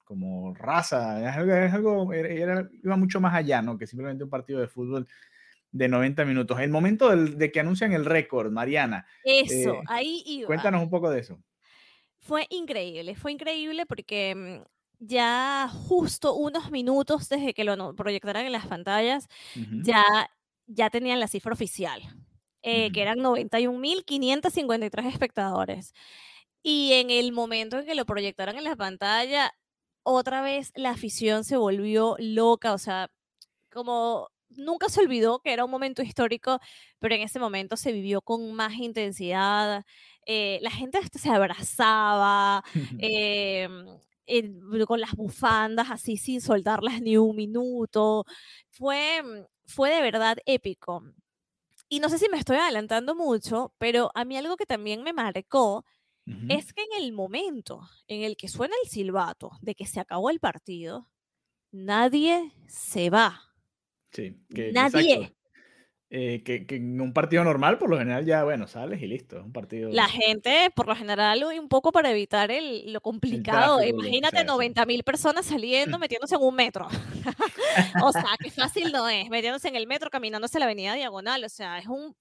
como 0.04 0.54
raza, 0.54 1.28
es 1.28 1.36
algo, 1.36 1.52
es 1.52 1.72
algo 1.72 2.12
era, 2.12 2.68
iba 2.82 2.96
mucho 2.96 3.20
más 3.20 3.34
allá, 3.34 3.62
¿no? 3.62 3.78
Que 3.78 3.86
simplemente 3.86 4.24
un 4.24 4.30
partido 4.30 4.60
de 4.60 4.68
fútbol 4.68 5.06
de 5.72 5.88
90 5.88 6.24
minutos. 6.24 6.58
El 6.60 6.70
momento 6.70 7.14
de 7.14 7.52
que 7.52 7.60
anuncian 7.60 7.92
el 7.92 8.04
récord, 8.04 8.50
Mariana. 8.50 9.06
Eso, 9.24 9.74
eh, 9.74 9.82
ahí 9.86 10.22
iba. 10.26 10.46
Cuéntanos 10.46 10.82
un 10.82 10.90
poco 10.90 11.10
de 11.10 11.20
eso. 11.20 11.38
Fue 12.26 12.46
increíble, 12.50 13.14
fue 13.14 13.30
increíble 13.32 13.86
porque 13.86 14.34
mm, 14.34 14.64
ya 14.98 15.70
justo 15.88 16.34
unos 16.34 16.72
minutos 16.72 17.28
desde 17.28 17.54
que 17.54 17.62
lo 17.62 17.94
proyectaran 17.94 18.44
en 18.46 18.52
las 18.52 18.66
pantallas, 18.66 19.28
ya, 19.82 20.02
ya 20.66 20.90
tenían 20.90 21.20
la 21.20 21.28
cifra 21.28 21.52
oficial, 21.52 22.02
eh, 22.62 22.90
que 22.90 23.02
eran 23.02 23.18
91.553 23.18 25.06
espectadores. 25.06 25.92
Y 26.64 26.94
en 26.94 27.10
el 27.10 27.30
momento 27.32 27.78
en 27.78 27.86
que 27.86 27.94
lo 27.94 28.06
proyectaron 28.06 28.56
en 28.56 28.64
la 28.64 28.74
pantalla, 28.74 29.52
otra 30.02 30.40
vez 30.42 30.72
la 30.74 30.90
afición 30.90 31.44
se 31.44 31.56
volvió 31.56 32.16
loca, 32.18 32.72
o 32.72 32.78
sea, 32.78 33.08
como 33.70 34.30
nunca 34.50 34.88
se 34.88 35.00
olvidó 35.00 35.40
que 35.40 35.52
era 35.52 35.64
un 35.64 35.70
momento 35.70 36.02
histórico, 36.02 36.60
pero 36.98 37.14
en 37.14 37.22
ese 37.22 37.38
momento 37.38 37.76
se 37.76 37.92
vivió 37.92 38.20
con 38.22 38.52
más 38.54 38.74
intensidad. 38.74 39.84
Eh, 40.26 40.58
la 40.62 40.70
gente 40.70 41.00
se 41.12 41.30
abrazaba, 41.30 42.62
em, 42.98 43.86
con 44.86 45.00
las 45.00 45.14
bufandas 45.14 45.90
así 45.90 46.16
sin 46.16 46.40
soltarlas 46.40 47.00
ni 47.00 47.16
un 47.16 47.36
minuto. 47.36 48.24
Fue, 48.70 49.22
mm, 49.22 49.44
fue 49.66 49.90
de 49.90 50.02
verdad 50.02 50.38
épico. 50.46 51.02
Y 51.88 52.00
no 52.00 52.08
sé 52.08 52.18
si 52.18 52.28
me 52.28 52.38
estoy 52.38 52.56
adelantando 52.56 53.14
mucho, 53.14 53.72
pero 53.78 54.10
a 54.14 54.24
mí 54.24 54.36
algo 54.36 54.56
que 54.56 54.66
también 54.66 55.02
me 55.02 55.12
marcó 55.12 55.84
es 56.48 56.72
que 56.72 56.82
en 56.82 57.04
el 57.04 57.12
momento 57.12 57.82
en 58.08 58.22
el 58.22 58.36
que 58.36 58.48
suena 58.48 58.74
el 58.82 58.90
silbato 58.90 59.52
de 59.60 59.76
que 59.76 59.86
se 59.86 60.00
acabó 60.00 60.30
el 60.30 60.40
partido, 60.40 61.08
nadie 61.70 62.52
se 62.66 63.10
va. 63.10 63.45
Sí, 64.12 64.36
que, 64.54 64.72
Nadie. 64.72 65.36
Eh, 66.08 66.44
que, 66.44 66.64
en 66.76 67.00
un 67.00 67.12
partido 67.12 67.42
normal, 67.42 67.78
por 67.78 67.90
lo 67.90 67.98
general, 67.98 68.24
ya, 68.24 68.44
bueno, 68.44 68.68
sales 68.68 69.02
y 69.02 69.08
listo. 69.08 69.42
Un 69.42 69.52
partido. 69.52 69.90
La 69.90 70.06
gente, 70.06 70.70
por 70.74 70.86
lo 70.86 70.94
general, 70.94 71.44
un 71.58 71.68
poco 71.68 71.90
para 71.90 72.10
evitar 72.12 72.50
el, 72.52 72.92
lo 72.92 73.00
complicado. 73.00 73.82
Imagínate 73.82 74.44
90 74.44 74.86
mil 74.86 75.02
personas 75.02 75.46
saliendo, 75.46 75.98
metiéndose 75.98 76.36
en 76.36 76.42
un 76.42 76.54
metro. 76.54 76.86
o 78.04 78.12
sea, 78.12 78.36
qué 78.38 78.50
fácil 78.50 78.92
no 78.92 79.08
es. 79.08 79.28
Metiéndose 79.28 79.68
en 79.68 79.76
el 79.76 79.88
metro, 79.88 80.08
caminándose 80.08 80.60
la 80.60 80.66
avenida 80.66 80.94
diagonal. 80.94 81.42
O 81.42 81.48
sea, 81.48 81.78
es 81.78 81.88
un. 81.88 82.14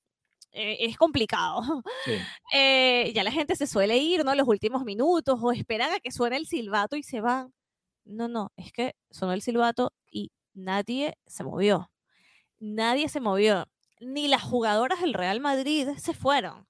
Eh, 0.52 0.78
es 0.82 0.98
complicado. 0.98 1.62
Eh, 2.54 3.12
ya 3.13 3.24
la 3.24 3.32
gente 3.32 3.56
se 3.56 3.67
suele 3.67 3.98
ir, 3.98 4.24
¿no? 4.24 4.34
Los 4.34 4.48
últimos 4.48 4.86
minutos 4.86 5.38
o 5.41 5.52
esperan 5.52 5.91
a 5.93 6.00
que 6.00 6.12
suene 6.12 6.38
el 6.38 6.48
silbato 6.48 6.95
y 6.95 7.04
se 7.04 7.19
van. 7.19 7.54
No, 8.06 8.28
no, 8.28 8.52
es 8.56 8.71
que 8.71 8.93
sonó 9.10 9.34
el 9.34 9.41
silbato 9.41 9.91
y 10.10 10.32
nadie 10.56 11.18
se 11.28 11.44
movió. 11.44 11.91
Nadie 12.60 13.10
se 13.10 13.20
movió. 13.20 13.68
Ni 14.00 14.28
las 14.28 14.41
jugadoras 14.41 15.02
del 15.02 15.13
Real 15.13 15.39
Madrid 15.39 15.89
se 15.98 16.13
fueron. 16.13 16.65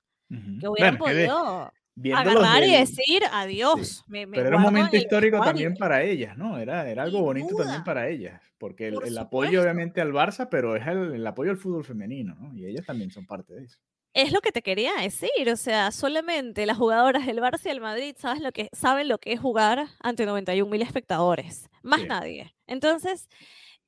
Que 0.59 0.67
hubieran 0.67 0.97
podido 0.97 1.71
agarrar 2.13 2.63
y 2.63 2.71
decir 2.71 3.23
adiós. 3.31 4.03
Pero 4.09 4.47
era 4.47 4.57
un 4.57 4.63
momento 4.63 4.97
histórico 4.97 5.39
también 5.39 5.75
para 5.75 6.03
ellas, 6.03 6.37
¿no? 6.37 6.57
Era, 6.57 6.89
era 6.89 7.03
algo 7.03 7.21
bonito 7.21 7.55
también 7.55 7.83
para 7.83 8.09
ellas. 8.09 8.41
Porque 8.57 8.87
el, 8.87 9.17
apoyo 9.17 9.61
obviamente 9.61 10.01
al 10.01 10.11
Barça, 10.11 10.47
pero 10.49 10.75
es 10.75 10.87
el, 10.87 11.25
apoyo 11.25 11.51
al 11.51 11.57
fútbol 11.57 11.83
femenino, 11.83 12.35
¿no? 12.35 12.55
Y 12.55 12.65
ellas 12.65 12.85
también 12.85 13.11
son 13.11 13.25
parte 13.25 13.53
de 13.53 13.65
eso. 13.65 13.79
Es 14.13 14.31
lo 14.31 14.39
que 14.39 14.53
te 14.53 14.61
quería 14.61 14.93
decir, 15.01 15.49
o 15.51 15.57
sea, 15.57 15.91
solamente 15.91 16.65
las 16.65 16.77
jugadoras 16.77 17.25
del 17.25 17.39
Barça 17.39 17.65
y 17.65 17.69
del 17.69 17.81
Madrid 17.81 18.15
sabes 18.17 18.41
lo 18.41 18.53
que, 18.53 18.69
saben 18.71 19.09
lo 19.09 19.17
que 19.17 19.33
es 19.33 19.41
jugar 19.41 19.87
ante 19.99 20.25
91 20.25 20.71
mil 20.71 20.81
espectadores, 20.81 21.69
más 21.83 22.05
nadie. 22.05 22.55
Entonces, 22.65 23.27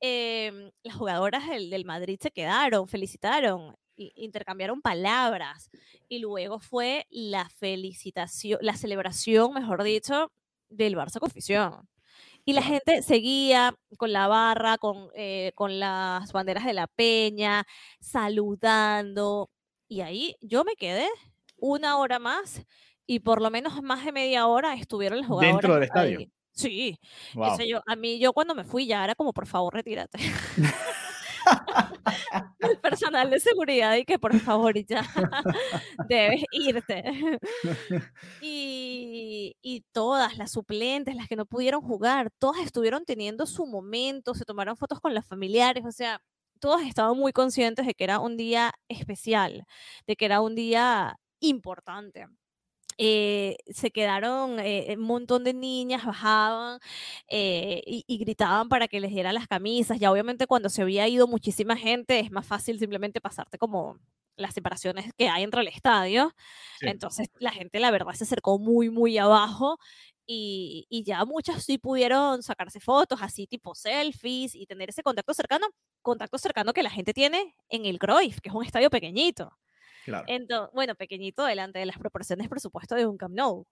Em, 0.00 0.70
las 0.84 0.94
jugadoras 0.94 1.48
del, 1.48 1.84
Madrid 1.84 2.18
se 2.20 2.30
quedaron, 2.30 2.86
felicitaron, 2.86 3.76
intercambiaron 3.96 4.80
palabras 4.80 5.70
y 6.08 6.20
luego 6.20 6.60
fue 6.60 7.06
la 7.10 7.48
felicitación, 7.48 8.60
la 8.62 8.74
celebración, 8.74 9.52
mejor 9.52 9.82
dicho, 9.82 10.30
del 10.68 10.96
Barça 10.96 11.18
Confusión. 11.18 11.88
Y 12.44 12.52
la 12.52 12.62
gente 12.62 13.02
seguía 13.02 13.74
con 13.98 14.12
la 14.12 14.28
barra, 14.28 14.78
con, 14.78 15.08
eh, 15.14 15.52
con 15.54 15.80
las 15.80 16.32
banderas 16.32 16.64
de 16.64 16.72
la 16.72 16.86
peña, 16.86 17.66
saludando. 18.00 19.50
Y 19.88 20.00
ahí 20.00 20.36
yo 20.40 20.64
me 20.64 20.76
quedé 20.76 21.08
una 21.56 21.98
hora 21.98 22.18
más 22.18 22.62
y 23.06 23.20
por 23.20 23.42
lo 23.42 23.50
menos 23.50 23.82
más 23.82 24.04
de 24.04 24.12
media 24.12 24.46
hora 24.46 24.74
estuvieron 24.74 25.18
las 25.18 25.26
jugadoras. 25.26 25.54
Dentro 25.54 25.74
del 25.74 25.82
estadio. 25.82 26.30
Sí, 26.58 26.98
yo, 27.66 27.82
a 27.86 27.96
mí 27.96 28.18
yo 28.18 28.32
cuando 28.32 28.54
me 28.54 28.64
fui 28.64 28.86
ya 28.86 29.04
era 29.04 29.14
como, 29.14 29.32
por 29.32 29.46
favor, 29.46 29.74
retírate. 29.74 30.18
el 32.58 32.78
personal 32.78 33.30
de 33.30 33.40
seguridad 33.40 33.96
y 33.96 34.04
que 34.04 34.18
por 34.18 34.38
favor 34.40 34.74
ya 34.86 35.04
debes 36.08 36.42
irte. 36.52 37.04
y, 38.40 39.56
y, 39.62 39.84
todas 39.92 40.36
las 40.36 40.52
suplentes, 40.52 41.14
las 41.14 41.28
que 41.28 41.36
no 41.36 41.46
pudieron 41.46 41.80
jugar, 41.80 42.30
todas 42.38 42.60
estuvieron 42.62 43.04
teniendo 43.04 43.46
su 43.46 43.66
momento, 43.66 44.34
se 44.34 44.44
tomaron 44.44 44.76
fotos 44.76 45.00
con 45.00 45.14
los 45.14 45.26
familiares, 45.26 45.84
o 45.86 45.92
sea, 45.92 46.20
todos 46.60 46.82
estaban 46.82 47.16
muy 47.16 47.32
conscientes 47.32 47.86
de 47.86 47.94
que 47.94 48.04
era 48.04 48.18
un 48.18 48.36
día 48.36 48.72
especial, 48.88 49.64
de 50.06 50.16
que 50.16 50.24
era 50.24 50.40
un 50.40 50.54
día 50.54 51.16
importante. 51.40 52.26
Eh, 53.00 53.56
se 53.68 53.92
quedaron 53.92 54.58
eh, 54.58 54.94
un 54.98 55.04
montón 55.04 55.44
de 55.44 55.54
niñas, 55.54 56.04
bajaban 56.04 56.80
eh, 57.28 57.80
y, 57.86 58.18
gritaban 58.18 58.68
para 58.68 58.88
que 58.88 58.98
les 59.00 59.12
dieran 59.12 59.34
las 59.34 59.46
camisas. 59.46 60.00
Ya 60.00 60.10
obviamente 60.10 60.48
cuando 60.48 60.68
se 60.68 60.82
había 60.82 61.06
ido 61.06 61.28
muchísima 61.28 61.76
gente 61.76 62.18
es 62.18 62.32
más 62.32 62.44
fácil 62.46 62.78
simplemente 62.80 63.20
pasarte 63.20 63.56
como 63.56 63.98
las 64.36 64.54
separaciones 64.54 65.12
que 65.16 65.28
hay 65.28 65.44
entre 65.44 65.60
el 65.60 65.68
estadio. 65.68 66.34
Entonces 66.80 67.28
la 67.38 67.52
gente 67.52 67.78
la 67.78 67.92
verdad 67.92 68.14
se 68.14 68.24
acercó 68.24 68.58
muy, 68.58 68.90
muy 68.90 69.16
abajo 69.16 69.78
y, 70.26 70.86
y, 70.90 71.04
ya 71.04 71.24
muchas 71.24 71.64
sí 71.64 71.78
pudieron 71.78 72.42
sacarse 72.42 72.80
fotos 72.80 73.20
así 73.22 73.46
tipo 73.46 73.74
selfies 73.74 74.54
y 74.54 74.66
tener 74.66 74.90
ese 74.90 75.02
contacto 75.02 75.34
cercano, 75.34 75.66
contacto 76.02 76.36
cercano 76.38 76.72
que 76.72 76.82
la 76.82 76.90
gente 76.90 77.14
tiene 77.14 77.54
en 77.68 77.86
el 77.86 77.98
Cruyff, 77.98 78.40
que 78.40 78.48
es 78.50 78.54
un 78.54 78.64
estadio 78.64 78.90
pequeñito. 78.90 79.56
Claro. 80.08 80.24
Entonces, 80.28 80.70
bueno, 80.74 80.94
pequeñito 80.94 81.44
delante 81.44 81.78
de 81.78 81.86
las 81.86 81.98
proporciones, 81.98 82.48
por 82.48 82.60
supuesto, 82.60 82.94
de 82.94 83.06
un 83.06 83.16
Camp 83.16 83.34
Nou. 83.34 83.66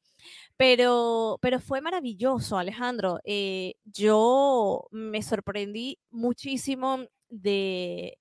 Pero, 0.57 1.39
pero 1.41 1.61
fue 1.61 1.81
maravilloso, 1.81 2.59
Alejandro. 2.59 3.21
Eh, 3.25 3.75
yo 3.85 4.87
me 4.91 5.23
sorprendí 5.23 5.99
muchísimo 6.11 6.99
de, 7.29 8.19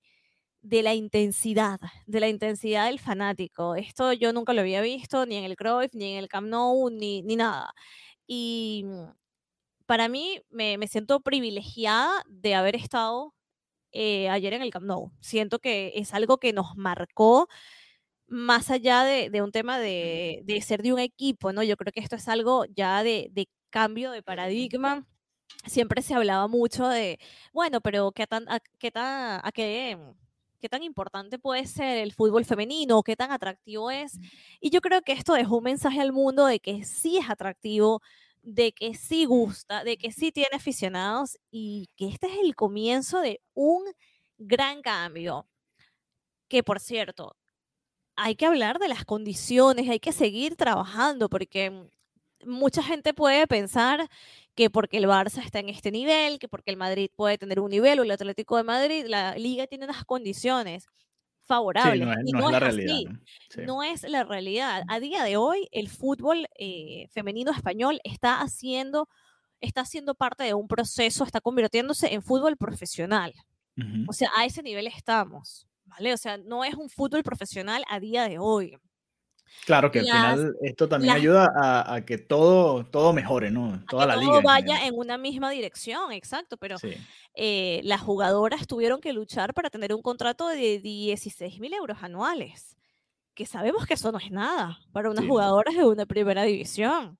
de 0.62 0.82
la 0.82 0.94
intensidad, 0.94 1.78
de 2.06 2.20
la 2.20 2.28
intensidad 2.28 2.86
del 2.86 2.98
fanático. 2.98 3.74
Esto 3.76 4.12
yo 4.12 4.32
nunca 4.32 4.52
lo 4.52 4.62
había 4.62 4.80
visto, 4.80 5.26
ni 5.26 5.36
en 5.36 5.44
el 5.44 5.56
Cruyff, 5.56 5.94
ni 5.94 6.12
en 6.12 6.18
el 6.18 6.28
Camp 6.28 6.48
Nou, 6.48 6.90
ni, 6.90 7.22
ni 7.22 7.36
nada. 7.36 7.72
Y 8.26 8.84
para 9.86 10.08
mí 10.08 10.40
me, 10.50 10.78
me 10.78 10.88
siento 10.88 11.20
privilegiada 11.20 12.22
de 12.26 12.54
haber 12.54 12.76
estado 12.76 13.34
eh, 13.92 14.28
ayer 14.28 14.52
en 14.52 14.62
el 14.62 14.70
Camp 14.70 14.86
Nou. 14.86 15.12
Siento 15.20 15.58
que 15.58 15.92
es 15.94 16.12
algo 16.12 16.38
que 16.38 16.52
nos 16.52 16.76
marcó 16.76 17.48
más 18.28 18.70
allá 18.70 19.04
de, 19.04 19.30
de 19.30 19.42
un 19.42 19.52
tema 19.52 19.78
de, 19.78 20.42
de, 20.44 20.60
ser 20.62 20.82
de 20.82 20.92
un 20.92 20.98
equipo, 20.98 21.52
¿no? 21.52 21.62
Yo 21.62 21.76
creo 21.76 21.92
que 21.92 22.00
esto 22.00 22.16
es 22.16 22.28
algo 22.28 22.64
ya 22.66 23.02
de, 23.02 23.28
de 23.32 23.48
cambio 23.70 24.10
de 24.10 24.22
paradigma. 24.22 25.06
Siempre 25.66 26.02
se 26.02 26.14
hablaba 26.14 26.48
mucho 26.48 26.88
de, 26.88 27.18
bueno, 27.52 27.80
pero 27.80 28.12
¿qué 28.12 28.26
tan, 28.26 28.48
a, 28.48 28.60
qué 28.78 28.90
tan, 28.90 29.40
a 29.44 29.52
qué, 29.52 29.98
qué 30.60 30.68
tan 30.68 30.82
importante 30.82 31.38
puede 31.38 31.66
ser 31.66 31.98
el 31.98 32.12
fútbol 32.12 32.44
femenino, 32.44 33.02
qué 33.02 33.16
tan 33.16 33.30
atractivo 33.32 33.90
es. 33.90 34.18
Y 34.60 34.70
yo 34.70 34.80
creo 34.80 35.02
que 35.02 35.12
esto 35.12 35.34
dejó 35.34 35.58
un 35.58 35.64
mensaje 35.64 36.00
al 36.00 36.12
mundo 36.12 36.46
de 36.46 36.60
que 36.60 36.84
sí 36.84 37.18
es 37.18 37.30
atractivo, 37.30 38.02
de 38.42 38.72
que 38.72 38.94
sí 38.94 39.24
gusta, 39.24 39.84
de 39.84 39.96
que 39.98 40.12
sí 40.12 40.32
tiene 40.32 40.56
aficionados 40.56 41.38
y 41.50 41.88
que 41.96 42.08
este 42.08 42.28
es 42.28 42.38
el 42.42 42.54
comienzo 42.54 43.20
de 43.20 43.40
un 43.54 43.84
gran 44.38 44.82
cambio. 44.82 45.46
Que 46.48 46.62
por 46.62 46.80
cierto, 46.80 47.36
hay 48.16 48.34
que 48.34 48.46
hablar 48.46 48.78
de 48.78 48.88
las 48.88 49.04
condiciones, 49.04 49.88
hay 49.88 50.00
que 50.00 50.12
seguir 50.12 50.56
trabajando, 50.56 51.28
porque 51.28 51.88
mucha 52.44 52.82
gente 52.82 53.14
puede 53.14 53.46
pensar 53.46 54.08
que 54.54 54.70
porque 54.70 54.96
el 54.96 55.04
Barça 55.04 55.44
está 55.44 55.58
en 55.58 55.68
este 55.68 55.90
nivel, 55.90 56.38
que 56.38 56.48
porque 56.48 56.70
el 56.70 56.76
Madrid 56.76 57.10
puede 57.14 57.38
tener 57.38 57.60
un 57.60 57.70
nivel 57.70 58.00
o 58.00 58.02
el 58.02 58.10
Atlético 58.10 58.56
de 58.56 58.64
Madrid, 58.64 59.04
la 59.06 59.36
liga 59.36 59.66
tiene 59.66 59.84
unas 59.84 60.04
condiciones 60.04 60.86
favorables. 61.44 62.00
Sí, 62.00 62.04
no 62.04 62.12
es, 62.12 62.18
y 62.26 62.32
no 62.32 62.40
no 62.40 62.46
es 62.46 62.52
la 62.52 62.60
realidad. 62.60 63.10
¿no? 63.10 63.20
Sí. 63.50 63.60
No 63.66 63.82
es 63.82 64.02
la 64.02 64.24
realidad. 64.24 64.82
A 64.88 64.98
día 64.98 65.22
de 65.22 65.36
hoy, 65.36 65.68
el 65.70 65.88
fútbol 65.88 66.48
eh, 66.58 67.08
femenino 67.12 67.52
español 67.52 68.00
está 68.02 68.40
haciendo, 68.40 69.08
está 69.60 69.82
haciendo 69.82 70.14
parte 70.14 70.44
de 70.44 70.54
un 70.54 70.68
proceso, 70.68 71.24
está 71.24 71.40
convirtiéndose 71.40 72.12
en 72.12 72.22
fútbol 72.22 72.56
profesional. 72.56 73.34
Ujú. 73.76 74.06
O 74.08 74.12
sea, 74.12 74.30
a 74.36 74.46
ese 74.46 74.62
nivel 74.62 74.86
estamos, 74.86 75.65
¿vale? 75.86 76.12
O 76.12 76.16
sea, 76.16 76.36
no 76.38 76.64
es 76.64 76.74
un 76.74 76.88
fútbol 76.90 77.22
profesional 77.22 77.84
a 77.88 77.98
día 78.00 78.28
de 78.28 78.38
hoy. 78.38 78.76
Claro 79.64 79.90
que 79.90 80.00
al 80.00 80.06
final 80.06 80.54
esto 80.60 80.88
también 80.88 81.14
las- 81.14 81.20
ayuda 81.22 81.48
a, 81.56 81.94
a 81.94 82.04
que 82.04 82.18
todo, 82.18 82.84
todo 82.84 83.12
mejore, 83.12 83.50
¿no? 83.50 83.74
A 83.74 83.84
Toda 83.88 84.02
que 84.02 84.08
la 84.08 84.14
todo 84.14 84.24
liga. 84.40 84.40
vaya 84.42 84.86
en 84.86 84.94
una 84.96 85.16
misma 85.18 85.50
dirección, 85.50 86.12
exacto, 86.12 86.56
pero 86.56 86.78
Sí. 86.78 86.90
eh, 87.34 87.80
las 87.84 88.00
jugadoras 88.00 88.66
tuvieron 88.66 89.00
que 89.00 89.12
luchar 89.12 89.54
para 89.54 89.70
tener 89.70 89.94
un 89.94 90.02
contrato 90.02 90.48
de 90.48 90.80
16 90.80 91.60
mil 91.60 91.72
euros 91.72 91.98
anuales, 92.02 92.76
que 93.34 93.46
sabemos 93.46 93.86
que 93.86 93.94
eso 93.94 94.10
no 94.12 94.18
es 94.18 94.30
nada 94.32 94.78
para 94.92 95.10
unas 95.10 95.22
Sí. 95.24 95.30
jugadoras 95.30 95.76
de 95.76 95.84
una 95.84 96.06
primera 96.06 96.42
división. 96.42 97.16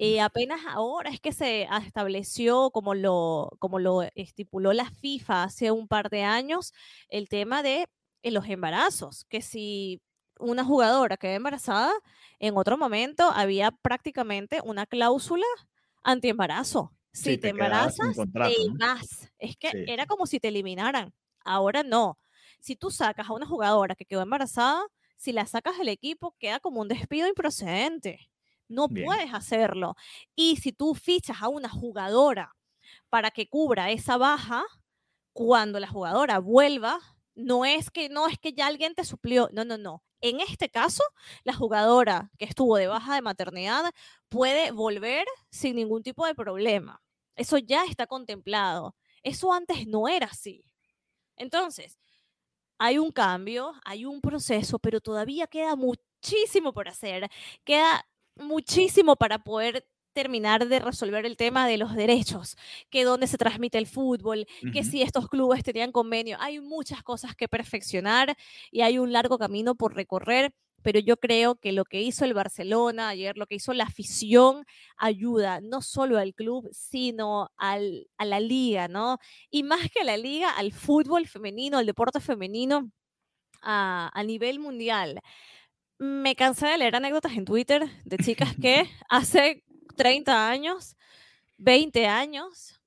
Eh, 0.00 0.20
apenas 0.20 0.60
ahora 0.68 1.10
es 1.10 1.20
que 1.20 1.32
se 1.32 1.64
estableció, 1.84 2.70
como 2.70 2.94
lo, 2.94 3.50
como 3.58 3.80
lo 3.80 4.02
estipuló 4.14 4.72
la 4.72 4.90
FIFA 4.90 5.42
hace 5.44 5.72
un 5.72 5.88
par 5.88 6.08
de 6.08 6.22
años, 6.22 6.72
el 7.08 7.28
tema 7.28 7.62
de 7.64 7.88
eh, 8.22 8.30
los 8.30 8.46
embarazos, 8.48 9.24
que 9.28 9.42
si 9.42 10.00
una 10.38 10.64
jugadora 10.64 11.16
queda 11.16 11.34
embarazada, 11.34 11.92
en 12.38 12.56
otro 12.56 12.78
momento 12.78 13.24
había 13.34 13.72
prácticamente 13.72 14.60
una 14.64 14.86
cláusula 14.86 15.46
antiembarazo. 16.04 16.94
Si 17.12 17.36
Sí, 17.36 17.38
te 17.38 17.48
embarazas, 17.48 17.96
contrato, 18.14 18.62
te 18.62 18.64
¿no? 18.64 18.78
Es 19.38 19.56
que 19.56 19.72
Sí. 19.72 19.86
era 19.86 20.06
como 20.06 20.26
si 20.26 20.38
te 20.40 20.48
eliminaran. 20.48 21.12
Ahora 21.44 21.82
no. 21.82 22.18
Si 22.60 22.76
tú 22.76 22.90
sacas 22.90 23.28
a 23.30 23.32
una 23.32 23.46
jugadora 23.46 23.94
que 23.96 24.04
quedó 24.04 24.22
embarazada, 24.22 24.82
si 25.16 25.32
la 25.32 25.46
sacas 25.46 25.78
del 25.78 25.88
equipo, 25.88 26.36
queda 26.38 26.60
como 26.60 26.80
un 26.80 26.88
despido 26.88 27.28
improcedente. 27.28 28.30
No 28.68 28.88
Bien. 28.88 29.06
puedes 29.06 29.32
hacerlo. 29.34 29.96
Y 30.36 30.56
si 30.56 30.72
tú 30.72 30.94
fichas 30.94 31.42
a 31.42 31.48
una 31.48 31.68
jugadora 31.68 32.56
para 33.10 33.30
que 33.30 33.48
cubra 33.48 33.90
esa 33.90 34.16
baja, 34.18 34.64
cuando 35.32 35.80
la 35.80 35.88
jugadora 35.88 36.38
vuelva, 36.40 37.00
no 37.34 37.64
es 37.64 37.90
que 37.90 38.08
no 38.08 38.26
es 38.28 38.38
que 38.38 38.52
ya 38.52 38.66
alguien 38.66 38.94
te 38.94 39.04
suplió, 39.04 39.48
no, 39.52 39.64
no, 39.64 39.78
no. 39.78 40.04
En 40.20 40.40
este 40.40 40.68
caso, 40.70 41.04
la 41.44 41.54
jugadora 41.54 42.30
que 42.38 42.44
estuvo 42.46 42.76
de 42.76 42.88
baja 42.88 43.14
de 43.14 43.22
maternidad 43.22 43.92
puede 44.28 44.72
volver 44.72 45.26
sin 45.50 45.76
ningún 45.76 46.02
tipo 46.02 46.26
de 46.26 46.34
problema. 46.34 47.00
Eso 47.36 47.58
ya 47.58 47.84
está 47.84 48.06
contemplado. 48.08 48.96
Eso 49.22 49.52
antes 49.52 49.86
no 49.86 50.08
era 50.08 50.26
así. 50.26 50.64
Entonces, 51.36 51.98
hay 52.78 52.98
un 52.98 53.10
cambio, 53.12 53.72
hay 53.84 54.04
un 54.04 54.20
proceso, 54.20 54.78
pero 54.78 55.00
todavía 55.00 55.46
queda 55.48 55.76
muchísimo 55.76 56.72
por 56.72 56.88
hacer. 56.88 57.28
Queda 57.64 58.06
muchísimo 58.38 59.16
para 59.16 59.38
poder 59.38 59.86
terminar 60.12 60.66
de 60.66 60.80
resolver 60.80 61.24
el 61.26 61.36
tema 61.36 61.68
de 61.68 61.78
los 61.78 61.94
derechos, 61.94 62.56
que 62.90 63.04
dónde 63.04 63.28
se 63.28 63.38
transmite 63.38 63.78
el 63.78 63.86
fútbol, 63.86 64.46
que 64.72 64.82
si 64.82 65.02
estos 65.02 65.28
clubes 65.28 65.62
tenían 65.62 65.92
convenio. 65.92 66.36
Hay 66.40 66.60
muchas 66.60 67.02
cosas 67.04 67.36
que 67.36 67.46
perfeccionar 67.46 68.36
y 68.72 68.80
hay 68.80 68.98
un 68.98 69.12
largo 69.12 69.38
camino 69.38 69.76
por 69.76 69.94
recorrer, 69.94 70.52
pero 70.82 70.98
yo 70.98 71.16
creo 71.18 71.56
que 71.56 71.72
lo 71.72 71.84
que 71.84 72.00
hizo 72.02 72.24
el 72.24 72.34
Barcelona 72.34 73.08
ayer, 73.08 73.36
lo 73.36 73.46
que 73.46 73.56
hizo 73.56 73.72
la 73.74 73.84
afición, 73.84 74.64
ayuda 74.96 75.60
no 75.60 75.82
solo 75.82 76.18
al 76.18 76.34
club, 76.34 76.68
sino 76.72 77.50
al, 77.56 78.08
a 78.16 78.24
la 78.24 78.40
liga, 78.40 78.88
¿no? 78.88 79.18
Y 79.50 79.62
más 79.62 79.88
que 79.90 80.00
a 80.00 80.04
la 80.04 80.16
liga, 80.16 80.50
al 80.50 80.72
fútbol 80.72 81.26
femenino, 81.28 81.78
al 81.78 81.86
deporte 81.86 82.20
femenino 82.20 82.90
a, 83.62 84.10
a 84.14 84.22
nivel 84.24 84.58
mundial. 84.60 85.20
Me 85.98 86.36
cansé 86.36 86.66
de 86.66 86.78
leer 86.78 86.96
anécdotas 86.96 87.32
en 87.32 87.44
Twitter 87.44 87.84
de 88.04 88.18
chicas 88.18 88.54
que 88.60 88.88
hace 89.08 89.64
30 89.96 90.48
años, 90.48 90.96
20 91.56 92.06
años, 92.06 92.80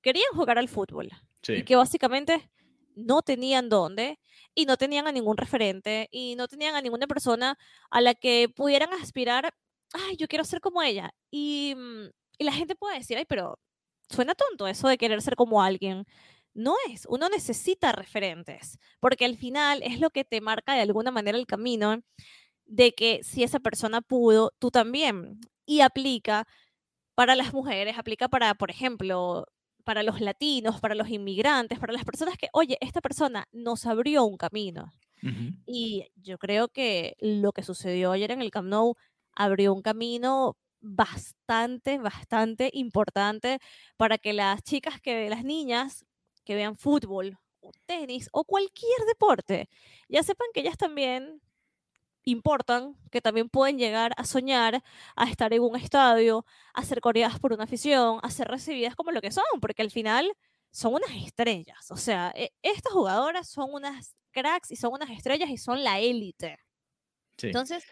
querían 0.00 0.30
jugar 0.34 0.58
al 0.58 0.68
fútbol 0.68 1.10
y 1.48 1.64
que 1.64 1.76
básicamente 1.76 2.50
no 2.94 3.22
tenían 3.22 3.68
dónde 3.68 4.20
y 4.54 4.66
no 4.66 4.76
tenían 4.76 5.06
a 5.06 5.12
ningún 5.12 5.36
referente 5.36 6.08
y 6.12 6.36
no 6.36 6.46
tenían 6.46 6.74
a 6.76 6.82
ninguna 6.82 7.06
persona 7.06 7.58
a 7.90 8.00
la 8.00 8.14
que 8.14 8.48
pudieran 8.48 8.92
aspirar, 8.92 9.54
ay, 9.92 10.16
yo 10.16 10.28
quiero 10.28 10.44
ser 10.44 10.60
como 10.60 10.82
ella. 10.82 11.12
Y, 11.30 11.74
mm, 11.76 12.10
y 12.38 12.44
la 12.44 12.52
gente 12.52 12.76
puede 12.76 12.98
decir, 12.98 13.16
ay, 13.16 13.24
pero 13.26 13.58
suena 14.08 14.34
tonto 14.34 14.68
eso 14.68 14.88
de 14.88 14.98
querer 14.98 15.22
ser 15.22 15.36
como 15.36 15.62
alguien. 15.62 16.04
No 16.54 16.74
es, 16.90 17.06
uno 17.08 17.28
necesita 17.30 17.92
referentes, 17.92 18.78
porque 19.00 19.24
al 19.24 19.36
final 19.36 19.82
es 19.82 20.00
lo 20.00 20.10
que 20.10 20.24
te 20.24 20.40
marca 20.42 20.74
de 20.74 20.82
alguna 20.82 21.10
manera 21.10 21.38
el 21.38 21.46
camino 21.46 22.02
de 22.72 22.92
que 22.94 23.20
si 23.22 23.42
esa 23.44 23.60
persona 23.60 24.00
pudo, 24.00 24.52
tú 24.58 24.70
también. 24.70 25.40
Y 25.66 25.80
aplica 25.82 26.46
para 27.14 27.36
las 27.36 27.52
mujeres, 27.54 27.98
aplica 27.98 28.28
para, 28.28 28.54
por 28.54 28.70
ejemplo, 28.70 29.46
para 29.84 30.02
los 30.02 30.20
latinos, 30.20 30.80
para 30.80 30.94
los 30.94 31.10
inmigrantes, 31.10 31.78
para 31.78 31.92
las 31.92 32.04
personas 32.04 32.36
que, 32.38 32.48
oye, 32.52 32.78
esta 32.80 33.00
persona 33.02 33.46
nos 33.52 33.86
abrió 33.86 34.24
un 34.24 34.38
camino. 34.38 34.92
Y 35.66 36.08
yo 36.16 36.38
creo 36.38 36.68
que 36.68 37.16
lo 37.20 37.52
que 37.52 37.62
sucedió 37.62 38.12
ayer 38.12 38.32
en 38.32 38.42
el 38.42 38.50
Camp 38.50 38.68
Nou 38.68 38.96
abrió 39.34 39.74
un 39.74 39.82
camino 39.82 40.56
bastante, 40.80 41.98
bastante 41.98 42.70
importante 42.72 43.58
para 43.98 44.18
que 44.18 44.32
las 44.32 44.62
chicas, 44.62 45.00
que 45.00 45.30
las 45.30 45.44
niñas 45.44 46.04
que 46.44 46.56
vean 46.56 46.76
fútbol 46.76 47.38
o 47.60 47.70
tenis 47.86 48.28
o 48.32 48.44
cualquier 48.44 49.00
deporte, 49.08 49.68
ya 50.08 50.22
sepan 50.22 50.48
que 50.54 50.60
ellas 50.62 50.76
también 50.78 51.40
importan, 52.24 52.96
que 53.10 53.20
también 53.20 53.48
pueden 53.48 53.78
llegar 53.78 54.12
a 54.16 54.24
soñar, 54.24 54.82
a 55.16 55.24
estar 55.30 55.52
en 55.52 55.62
un 55.62 55.76
estadio, 55.76 56.44
a 56.74 56.84
ser 56.84 57.00
coreadas 57.00 57.38
por 57.40 57.52
una 57.52 57.64
afición, 57.64 58.18
a 58.22 58.30
ser 58.30 58.48
recibidas 58.48 58.94
como 58.96 59.10
lo 59.12 59.20
que 59.20 59.30
son, 59.32 59.44
porque 59.60 59.82
al 59.82 59.90
final 59.90 60.32
son 60.70 60.94
unas 60.94 61.10
estrellas. 61.10 61.90
O 61.90 61.96
sea, 61.96 62.32
e- 62.34 62.52
estas 62.62 62.92
jugadoras 62.92 63.48
son 63.48 63.72
unas 63.72 64.16
cracks 64.30 64.70
y 64.70 64.76
son 64.76 64.92
unas 64.94 65.10
estrellas 65.10 65.50
y 65.50 65.58
son 65.58 65.84
la 65.84 66.00
élite. 66.00 66.58
Sí. 67.36 67.48
Entonces, 67.48 67.84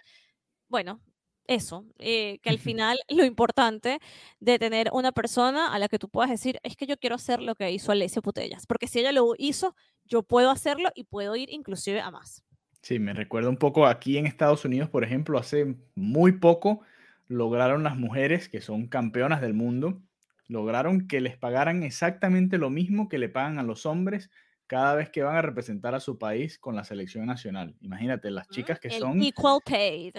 bueno, 0.69 1.01
eso, 1.47 1.85
eh, 1.99 2.39
que 2.43 2.51
al 2.51 2.59
final 2.59 2.99
lo 3.09 3.25
importante 3.25 3.99
de 4.41 4.59
tener 4.59 4.91
una 4.93 5.13
persona 5.13 5.73
a 5.73 5.79
la 5.79 5.89
que 5.89 5.99
tú 5.99 6.09
puedas 6.09 6.31
decir, 6.31 6.59
es 6.63 6.77
que 6.77 6.87
yo 6.87 6.97
quiero 6.99 7.17
hacer 7.17 7.43
lo 7.43 7.55
que 7.55 7.71
hizo 7.73 7.93
Alessia 7.93 8.23
Putellas, 8.23 8.67
porque 8.67 8.87
si 8.87 9.01
ella 9.01 9.13
lo 9.13 9.35
hizo, 9.39 9.75
yo 10.05 10.23
puedo 10.23 10.51
hacerlo 10.51 10.91
y 10.95 11.05
puedo 11.05 11.37
ir 11.37 11.51
inclusive 11.51 12.01
a 12.01 12.11
más. 12.11 12.45
Sí, 12.83 12.99
me 12.99 13.13
recuerda 13.13 13.49
un 13.51 13.57
poco 13.57 13.87
aquí 13.87 14.17
en 14.17 14.27
Estados 14.27 14.65
Unidos, 14.65 14.89
por 14.89 15.05
ejemplo, 15.05 15.39
hace 15.39 15.77
muy 15.95 16.33
poco 16.33 16.83
lograron 17.29 17.85
las 17.85 17.97
mujeres 17.97 18.49
que 18.49 18.61
son 18.61 18.89
campeonas 18.89 19.41
del 19.41 19.55
mundo, 19.55 20.03
lograron 20.49 21.07
que 21.07 21.21
les 21.21 21.37
pagaran 21.37 21.85
exactamente 21.85 22.59
lo 22.59 22.71
mismo 22.71 23.09
que 23.09 23.19
le 23.19 23.29
pagan 23.29 23.59
a 23.59 23.63
los 23.63 23.87
hombres 23.87 24.31
cada 24.67 24.95
vez 24.95 25.11
que 25.11 25.23
van 25.23 25.37
a 25.37 25.43
representar 25.43 25.95
a 25.95 26.01
su 26.01 26.19
país 26.19 26.59
con 26.59 26.75
la 26.75 26.85
selección 26.85 27.27
nacional. 27.27 27.77
Imagínate, 27.81 28.31
las 28.31 28.49
chicas 28.49 28.81
que 28.81 28.91
son... 28.91 29.23
Equal 29.23 29.61
paid. 29.65 30.17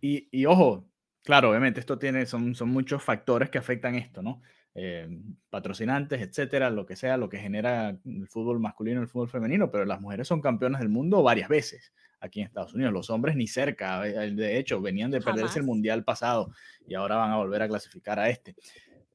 Y, 0.00 0.28
y, 0.30 0.46
ojo, 0.46 0.88
claro, 1.22 1.50
obviamente 1.50 1.80
esto 1.80 1.98
tiene, 1.98 2.26
son, 2.26 2.54
son 2.54 2.70
muchos 2.70 3.02
factores 3.02 3.50
que 3.50 3.58
afectan 3.58 3.94
esto, 3.94 4.22
¿no? 4.22 4.42
Eh, 4.80 5.08
patrocinantes, 5.50 6.20
etcétera, 6.20 6.70
lo 6.70 6.86
que 6.86 6.94
sea, 6.94 7.16
lo 7.16 7.28
que 7.28 7.38
genera 7.38 7.98
el 8.04 8.28
fútbol 8.28 8.60
masculino 8.60 9.00
el 9.00 9.08
fútbol 9.08 9.28
femenino, 9.28 9.72
pero 9.72 9.84
las 9.84 10.00
mujeres 10.00 10.28
son 10.28 10.40
campeonas 10.40 10.80
del 10.80 10.88
mundo 10.88 11.20
varias 11.20 11.48
veces 11.48 11.92
aquí 12.20 12.40
en 12.40 12.46
Estados 12.46 12.74
Unidos. 12.74 12.92
Los 12.92 13.10
hombres 13.10 13.34
ni 13.34 13.48
cerca, 13.48 14.06
eh, 14.06 14.30
de 14.30 14.56
hecho, 14.56 14.80
venían 14.80 15.10
de 15.10 15.20
perderse 15.20 15.58
el 15.58 15.64
mundial 15.64 16.04
pasado 16.04 16.52
y 16.86 16.94
ahora 16.94 17.16
van 17.16 17.32
a 17.32 17.36
volver 17.38 17.62
a 17.62 17.68
clasificar 17.68 18.20
a 18.20 18.28
este. 18.30 18.54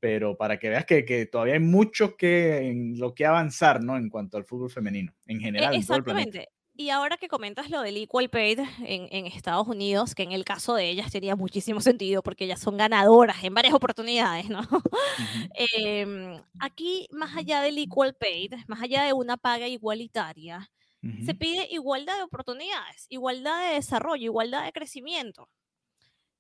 Pero 0.02 0.36
para 0.36 0.60
que 0.60 0.68
veas 0.68 0.86
que, 0.86 1.06
que 1.06 1.28
todavía 1.28 1.54
hay 1.54 1.62
mucho 1.62 2.18
que, 2.18 2.58
en 2.70 3.00
lo 3.00 3.14
que 3.14 3.26
avanzar, 3.26 3.82
¿no? 3.82 3.96
En 3.96 4.10
cuanto 4.10 4.36
al 4.36 4.44
fútbol 4.44 4.70
femenino, 4.70 5.14
en 5.28 5.38
E- 5.38 5.44
general. 5.44 5.76
en 5.76 5.86
todo 5.86 5.98
el 5.98 6.04
planeta. 6.04 6.28
Exactamente. 6.40 6.63
Y 6.76 6.90
ahora 6.90 7.18
que 7.18 7.28
comentas 7.28 7.70
lo 7.70 7.82
del 7.82 7.98
equal 7.98 8.30
paid 8.30 8.60
en, 8.80 9.08
en 9.12 9.28
Estados 9.28 9.68
Unidos, 9.68 10.16
que 10.16 10.24
en 10.24 10.32
el 10.32 10.44
caso 10.44 10.74
de 10.74 10.90
ellas 10.90 11.12
tenía 11.12 11.36
muchísimo 11.36 11.82
sentido 11.82 12.24
porque 12.24 12.46
ellas 12.46 12.60
son 12.60 12.78
ganadoras 12.78 13.44
en 13.44 13.54
varias 13.54 13.76
oportunidades, 13.76 14.50
¿no? 14.50 14.62
Em, 15.54 16.42
aquí, 16.60 17.08
más 17.12 17.38
allá 17.38 17.62
del 17.62 17.78
equal 17.78 18.16
paid, 18.16 18.54
más 18.68 18.82
allá 18.82 19.04
de 19.04 19.14
una 19.14 19.38
paga 19.38 19.68
igualitaria, 19.68 20.72
se 21.20 21.34
Ujú. 21.34 21.36
pide 21.36 21.68
igualdad 21.72 22.18
de 22.18 22.24
oportunidades, 22.24 23.06
igualdad 23.10 23.68
de 23.70 23.76
desarrollo, 23.76 24.24
igualdad 24.26 24.66
de 24.66 24.74
crecimiento. 24.74 25.50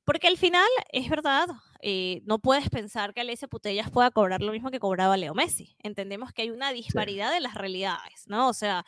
Porque 0.06 0.28
al 0.28 0.38
final, 0.38 0.67
es 0.91 1.10
verdad, 1.10 1.48
eh, 1.86 2.22
no 2.26 2.39
puedes 2.39 2.69
pensar 2.69 3.13
que 3.13 3.22
Alessia 3.22 3.50
Putellas 3.50 3.91
pueda 3.91 4.10
cobrar 4.12 4.41
lo 4.41 4.54
mismo 4.54 4.72
que 4.72 4.80
cobraba 4.80 5.17
Leo 5.17 5.34
Messi. 5.34 5.76
Entendemos 5.80 6.32
que 6.32 6.43
hay 6.43 6.50
una 6.50 6.72
disparidad 6.72 7.32
de 7.34 7.41
las 7.41 7.56
realidades, 7.56 8.24
¿no? 8.28 8.48
O 8.48 8.54
sea, 8.54 8.86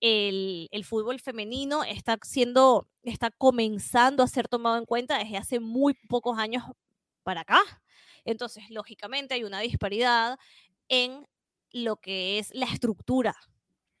el, 0.00 0.68
el 0.70 0.84
fútbol 0.84 1.20
femenino 1.20 1.82
está 1.84 2.18
siendo, 2.22 2.88
está 3.02 3.30
comenzando 3.32 4.22
a 4.22 4.28
ser 4.28 4.48
tomado 4.48 4.78
en 4.78 4.86
cuenta 4.86 5.18
desde 5.18 5.36
hace 5.36 5.60
muy 5.60 5.94
pocos 6.08 6.38
años 6.38 6.62
para 7.24 7.40
acá. 7.42 7.60
Entonces, 8.24 8.64
lógicamente, 8.70 9.34
hay 9.34 9.44
una 9.44 9.60
disparidad 9.60 10.38
en 10.88 11.26
lo 11.72 11.96
que 11.96 12.38
es 12.38 12.54
la 12.54 12.66
estructura 12.66 13.34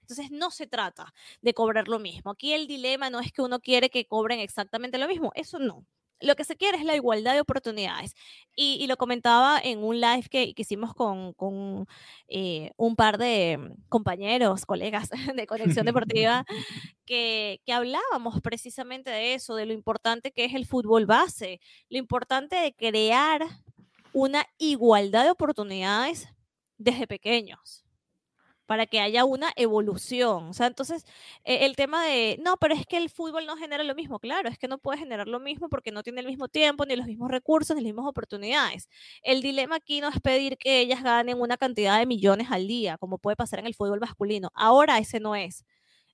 entonces 0.02 0.30
no 0.30 0.52
se 0.52 0.68
trata 0.68 1.12
de 1.42 1.52
cobrar 1.52 1.88
lo 1.88 1.98
mismo. 1.98 2.30
Aquí 2.30 2.52
el 2.52 2.68
dilema 2.68 3.10
no 3.10 3.18
es 3.18 3.32
que 3.32 3.42
uno 3.42 3.58
quiere 3.58 3.90
que 3.90 4.06
cobren 4.06 4.38
exactamente 4.38 4.98
lo 4.98 5.08
mismo, 5.08 5.32
eso 5.34 5.58
no. 5.58 5.84
Lo 6.20 6.34
que 6.34 6.44
se 6.44 6.56
quiere 6.56 6.78
es 6.78 6.84
la 6.84 6.94
igualdad 6.94 7.34
de 7.34 7.40
oportunidades. 7.40 8.14
Y, 8.54 8.78
y 8.80 8.86
lo 8.86 8.96
comentaba 8.96 9.60
en 9.62 9.82
un 9.82 10.00
live 10.00 10.24
que, 10.30 10.54
que 10.54 10.62
hicimos 10.62 10.94
con, 10.94 11.32
con 11.34 11.86
eh, 12.28 12.72
un 12.76 12.96
par 12.96 13.18
de 13.18 13.74
compañeros, 13.88 14.66
colegas 14.66 15.10
de 15.34 15.46
Conexión 15.46 15.86
Deportiva, 15.86 16.44
que, 17.06 17.60
que 17.64 17.72
hablábamos 17.72 18.40
precisamente 18.40 19.10
de 19.10 19.34
eso, 19.34 19.54
de 19.54 19.66
lo 19.66 19.72
importante 19.72 20.32
que 20.32 20.44
es 20.44 20.54
el 20.54 20.66
fútbol 20.66 21.06
base, 21.06 21.60
lo 21.88 21.98
importante 21.98 22.56
de 22.56 22.74
crear 22.74 23.42
una 24.12 24.46
igualdad 24.58 25.24
de 25.24 25.30
oportunidades 25.30 26.28
desde 26.78 27.06
pequeños 27.06 27.85
para 28.66 28.86
que 28.86 29.00
haya 29.00 29.24
una 29.24 29.52
evolución. 29.56 30.48
O 30.48 30.52
sea, 30.52 30.66
entonces, 30.66 31.04
eh, 31.44 31.64
el 31.66 31.76
tema 31.76 32.04
de, 32.04 32.38
no, 32.44 32.56
pero 32.58 32.74
es 32.74 32.84
que 32.86 32.96
el 32.96 33.08
fútbol 33.10 33.46
no 33.46 33.56
genera 33.56 33.84
lo 33.84 33.94
mismo. 33.94 34.18
Claro, 34.18 34.48
es 34.48 34.58
que 34.58 34.68
no 34.68 34.78
puede 34.78 34.98
generar 34.98 35.28
lo 35.28 35.40
mismo 35.40 35.68
porque 35.68 35.92
no 35.92 36.02
tiene 36.02 36.20
el 36.20 36.26
mismo 36.26 36.48
tiempo, 36.48 36.84
ni 36.84 36.96
los 36.96 37.06
mismos 37.06 37.30
recursos, 37.30 37.76
ni 37.76 37.82
las 37.82 37.88
mismas 37.92 38.06
oportunidades. 38.06 38.88
El 39.22 39.40
dilema 39.42 39.76
aquí 39.76 40.00
no 40.00 40.08
es 40.08 40.20
pedir 40.20 40.58
que 40.58 40.80
ellas 40.80 41.02
ganen 41.02 41.40
una 41.40 41.56
cantidad 41.56 41.98
de 41.98 42.06
millones 42.06 42.48
al 42.50 42.66
día, 42.66 42.98
como 42.98 43.18
puede 43.18 43.36
pasar 43.36 43.60
en 43.60 43.66
el 43.66 43.74
fútbol 43.74 44.00
masculino. 44.00 44.50
Ahora 44.54 44.98
ese 44.98 45.20
no 45.20 45.34
es. 45.36 45.64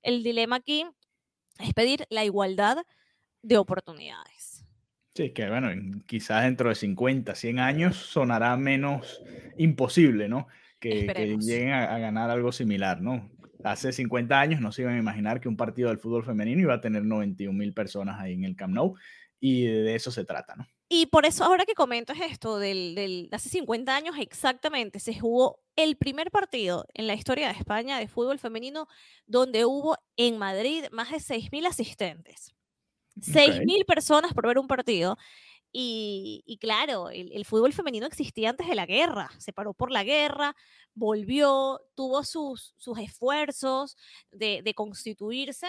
El 0.03 0.23
dilema 0.23 0.57
aquí 0.57 0.87
es 1.59 1.75
pedir 1.75 2.07
la 2.11 2.25
igualdad 2.25 2.79
de 3.43 3.57
oportunidades. 3.59 4.65
Sí, 5.15 5.31
que 5.31 5.49
bueno, 5.49 5.71
en- 5.71 6.01
quizás 6.07 6.45
dentro 6.45 6.71
de 6.71 6.75
50, 6.75 7.35
100 7.35 7.59
años 7.59 7.97
sonará 7.97 8.57
menos 8.57 9.23
imposible, 9.59 10.29
¿no? 10.29 10.47
Que, 10.83 11.07
que 11.07 11.37
lleguen 11.39 11.71
a, 11.71 11.95
a 11.95 11.99
ganar 11.99 12.29
algo 12.29 12.51
similar, 12.51 13.01
¿no? 13.01 13.31
Hace 13.63 13.93
50 13.93 14.41
años 14.41 14.61
no 14.61 14.73
se 14.73 14.83
iban 14.83 14.97
a 14.97 14.99
imaginar 14.99 15.41
que 15.41 15.49
un 15.49 15.57
partido 15.57 15.89
del 15.89 15.99
fútbol 15.99 16.25
femenino 16.25 16.61
iba 16.61 16.75
a 16.75 16.81
tener 16.81 17.05
91 17.05 17.57
mil 17.57 17.73
personas 17.73 18.21
ahí 18.21 18.35
en 18.35 18.45
el 18.45 18.57
Camp 18.57 18.75
Nou 18.75 18.95
y 19.39 19.65
de 19.65 19.95
eso 19.95 20.11
se 20.11 20.25
trata, 20.25 20.57
¿no? 20.57 20.67
Y 20.89 21.07
por 21.07 21.25
eso 21.25 21.45
ahora 21.45 21.65
que 21.65 21.75
comentas 21.75 22.19
esto 22.21 22.59
del, 22.59 22.95
del 22.95 23.29
hace 23.33 23.49
50 23.49 23.97
años 23.97 24.17
exactamente 24.19 24.99
se 24.99 25.19
jugó 25.19 25.61
el 25.75 25.97
primer 25.97 26.31
partido 26.31 26.87
en 26.93 27.07
la 27.07 27.15
historia 27.15 27.49
de 27.49 27.55
España 27.55 27.99
de 27.99 28.09
fútbol 28.09 28.39
femenino 28.39 28.89
donde 29.27 29.65
hubo 29.65 29.97
en 30.17 30.37
Madrid 30.37 30.85
más 30.93 31.11
de 31.11 31.17
6.000 31.17 31.67
asistentes. 31.67 32.55
6.000 33.17 33.85
personas 33.87 34.35
por 34.35 34.47
ver 34.47 34.59
un 34.59 34.67
partido. 34.67 35.17
Y, 35.75 36.59
claro, 36.61 37.09
el, 37.09 37.33
el 37.33 37.45
fútbol 37.47 37.73
femenino 37.73 38.07
existía 38.07 38.51
antes 38.51 38.69
de 38.69 38.75
la 38.75 38.85
guerra, 38.85 39.31
se 39.39 39.53
paró 39.55 39.73
por 39.73 39.91
la 39.91 40.05
guerra, 40.05 40.55
volvió, 40.95 41.81
tuvo 41.95 42.25
sus, 42.25 42.75
sus 42.77 42.99
esfuerzos 42.99 43.97
de, 44.31 44.61
de 44.63 44.75
constituirse, 44.75 45.69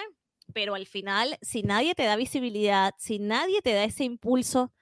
pero 0.53 0.75
al 0.75 0.87
final, 0.87 1.37
si 1.41 1.63
nadie 1.63 1.95
te 1.95 2.03
da 2.03 2.17
visibilidad, 2.17 2.93
si 2.97 3.19
nadie 3.19 3.61
te 3.61 3.73
da 3.73 3.85
ese 3.85 4.03
impulso, 4.03 4.73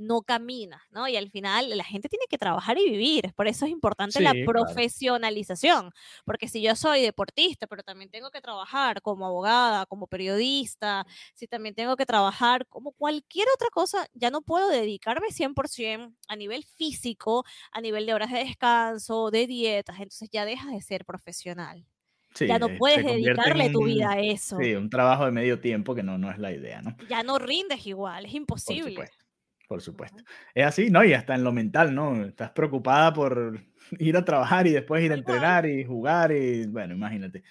no 0.00 0.22
camina, 0.22 0.82
¿no? 0.90 1.08
Y 1.08 1.16
al 1.16 1.30
final 1.30 1.68
la 1.76 1.84
gente 1.84 2.08
tiene 2.08 2.26
que 2.28 2.38
trabajar 2.38 2.78
y 2.78 2.90
vivir, 2.90 3.32
por 3.36 3.46
eso 3.48 3.66
es 3.66 3.70
importante 3.70 4.20
la 4.20 4.34
Sí, 4.34 4.50
claro. 4.54 4.84
profesionalización, 5.14 5.92
porque 6.24 6.48
si 6.48 6.62
yo 6.62 6.74
soy 6.76 7.02
deportista, 7.02 7.66
pero 7.66 7.82
también 7.82 8.10
tengo 8.10 8.30
que 8.30 8.40
trabajar 8.40 9.02
como 9.02 9.26
abogada, 9.26 9.86
como 9.86 10.06
periodista, 10.06 11.06
si 11.34 11.46
también 11.46 11.74
tengo 11.74 11.96
que 11.96 12.06
trabajar 12.06 12.66
como 12.68 12.92
cualquier 12.92 13.46
otra 13.54 13.68
cosa, 13.70 14.06
ya 14.14 14.30
no 14.30 14.42
puedo 14.42 14.68
dedicarme 14.68 15.30
100% 15.30 16.16
a 16.28 16.36
nivel 16.36 16.64
físico, 16.64 17.44
a 17.72 17.80
nivel 17.80 18.06
de 18.06 18.14
horas 18.14 18.30
de 18.32 18.38
descanso, 18.44 19.30
de 19.30 19.46
dietas, 19.46 19.96
entonces 19.96 20.28
ya 20.32 20.44
dejas 20.44 20.72
de 20.72 20.82
ser 20.82 21.04
profesional. 21.04 21.86
Sí, 22.34 22.44
ya 22.44 22.58
no 22.58 22.70
eh, 22.70 22.70
puedes 22.70 23.04
dedicarle 23.04 23.70
tu 23.70 23.84
un- 23.84 23.84
vida 23.84 24.12
a 24.12 24.20
eso. 24.20 24.70
Sí, 24.70 24.74
un 24.74 24.90
trabajo 24.90 25.24
de 25.26 25.30
medio 25.32 25.60
tiempo 25.60 25.94
que 25.94 26.02
no, 26.02 26.18
no 26.18 26.30
es 26.30 26.38
la 26.38 26.52
idea, 26.52 26.82
¿no? 26.82 26.96
Ya 27.00 27.22
no 27.22 27.38
rindes 27.38 27.86
igual, 27.86 28.26
es 28.26 28.34
Por 28.64 28.78
imposible. 28.78 28.78
supuesto, 28.80 29.24
por 29.70 29.82
supuesto. 29.82 30.24
Es 30.52 30.66
así, 30.66 30.90
¿no? 30.90 31.04
Y 31.04 31.12
hasta 31.12 31.36
en 31.36 31.44
lo 31.44 31.52
mental, 31.52 31.94
¿no? 31.94 32.24
Estás 32.24 32.50
preocupada 32.50 33.12
por 33.12 33.60
ir 34.00 34.16
a 34.16 34.24
trabajar 34.24 34.66
y 34.66 34.72
después 34.72 35.04
ir 35.04 35.12
a 35.12 35.14
entrenar 35.14 35.64
y 35.64 35.84
jugar 35.84 36.32
y, 36.32 36.66
bueno, 36.66 36.94
imagínate. 36.94 37.44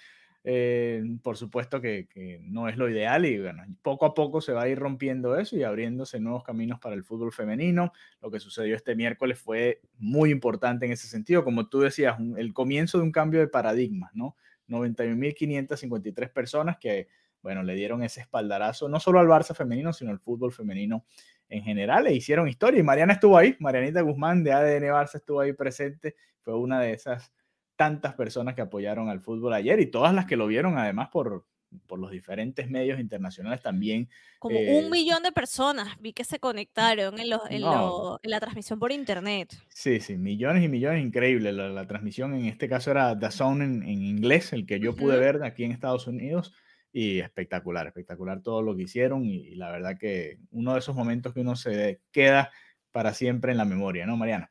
Eh, 0.44 1.02
por 1.22 1.36
supuesto 1.38 1.80
que, 1.80 2.08
que 2.08 2.40
no 2.42 2.68
es 2.68 2.76
lo 2.76 2.90
ideal 2.90 3.24
y, 3.24 3.38
bueno, 3.40 3.62
poco 3.82 4.04
a 4.04 4.12
poco 4.12 4.42
se 4.42 4.52
va 4.52 4.62
a 4.64 4.68
ir 4.68 4.78
rompiendo 4.78 5.38
eso 5.38 5.56
y 5.56 5.62
abriéndose 5.62 6.20
nuevos 6.20 6.44
caminos 6.44 6.78
para 6.78 6.94
el 6.94 7.04
fútbol 7.04 7.32
femenino. 7.32 7.92
Lo 8.20 8.30
que 8.30 8.40
sucedió 8.40 8.76
este 8.76 8.94
miércoles 8.94 9.38
fue 9.38 9.80
muy 9.98 10.30
importante 10.30 10.84
en 10.84 10.92
ese 10.92 11.08
sentido. 11.08 11.42
Como 11.42 11.68
tú 11.68 11.80
decías, 11.80 12.18
un- 12.18 12.38
el 12.38 12.52
comienzo 12.52 12.98
de 12.98 13.04
un 13.04 13.12
cambio 13.12 13.40
de 13.40 13.48
paradigmas, 13.48 14.10
¿no? 14.14 14.36
91.553 14.66 16.30
personas 16.30 16.76
que, 16.78 17.08
bueno, 17.42 17.62
le 17.62 17.74
dieron 17.74 18.02
ese 18.02 18.20
espaldarazo, 18.20 18.88
no 18.88 19.00
solo 19.00 19.20
al 19.20 19.26
Barça 19.26 19.54
femenino, 19.54 19.92
sino 19.92 20.10
al 20.10 20.18
fútbol 20.20 20.52
femenino 20.52 21.04
en 21.50 21.62
general, 21.62 22.06
e 22.06 22.14
hicieron 22.14 22.48
historia. 22.48 22.80
Y 22.80 22.82
Mariana 22.82 23.12
estuvo 23.12 23.36
ahí, 23.36 23.54
Marianita 23.58 24.00
Guzmán 24.00 24.42
de 24.42 24.52
ADN 24.52 24.84
Barça 24.84 25.16
estuvo 25.16 25.40
ahí 25.40 25.52
presente, 25.52 26.14
fue 26.40 26.56
una 26.56 26.80
de 26.80 26.92
esas 26.94 27.32
tantas 27.76 28.14
personas 28.14 28.54
que 28.54 28.60
apoyaron 28.62 29.08
al 29.08 29.20
fútbol 29.20 29.52
ayer 29.54 29.78
y 29.80 29.86
todas 29.86 30.14
las 30.14 30.26
que 30.26 30.36
lo 30.36 30.46
vieron 30.46 30.76
además 30.78 31.08
por, 31.10 31.46
por 31.86 31.98
los 31.98 32.10
diferentes 32.10 32.68
medios 32.68 33.00
internacionales 33.00 33.62
también. 33.62 34.08
Como 34.38 34.56
eh, 34.58 34.80
un 34.82 34.90
millón 34.90 35.22
de 35.22 35.32
personas 35.32 35.88
vi 36.00 36.12
que 36.12 36.24
se 36.24 36.38
conectaron 36.38 37.18
en, 37.18 37.30
los- 37.30 37.50
en, 37.50 37.62
No. 37.62 37.72
lo- 37.72 38.20
en 38.22 38.30
la 38.30 38.38
transmisión 38.40 38.78
por 38.78 38.92
internet. 38.92 39.54
Sí, 39.70 39.98
sí, 40.00 40.16
millones 40.18 40.62
y 40.64 40.68
millones, 40.68 41.02
increíble. 41.04 41.52
La, 41.52 41.68
la 41.68 41.86
transmisión 41.86 42.34
en 42.34 42.46
este 42.46 42.68
caso 42.68 42.90
era 42.90 43.14
DAZN 43.14 43.62
en, 43.62 43.82
en 43.82 44.02
inglés, 44.02 44.52
el 44.52 44.66
que 44.66 44.78
yo 44.78 44.94
pude 44.94 45.18
ver 45.18 45.42
aquí 45.42 45.64
en 45.64 45.72
Estados 45.72 46.06
Unidos, 46.06 46.52
y 46.92 47.20
espectacular, 47.20 47.86
espectacular 47.86 48.42
todo 48.42 48.62
lo 48.62 48.76
que 48.76 48.82
hicieron 48.82 49.24
y, 49.24 49.54
la 49.54 49.70
verdad 49.70 49.96
que 49.98 50.38
uno 50.50 50.72
de 50.74 50.80
esos 50.80 50.96
momentos 50.96 51.32
que 51.32 51.40
uno 51.40 51.56
se 51.56 52.00
queda 52.10 52.50
para 52.90 53.14
siempre 53.14 53.52
en 53.52 53.58
la 53.58 53.64
memoria, 53.64 54.06
¿no, 54.06 54.16
Mariana? 54.16 54.50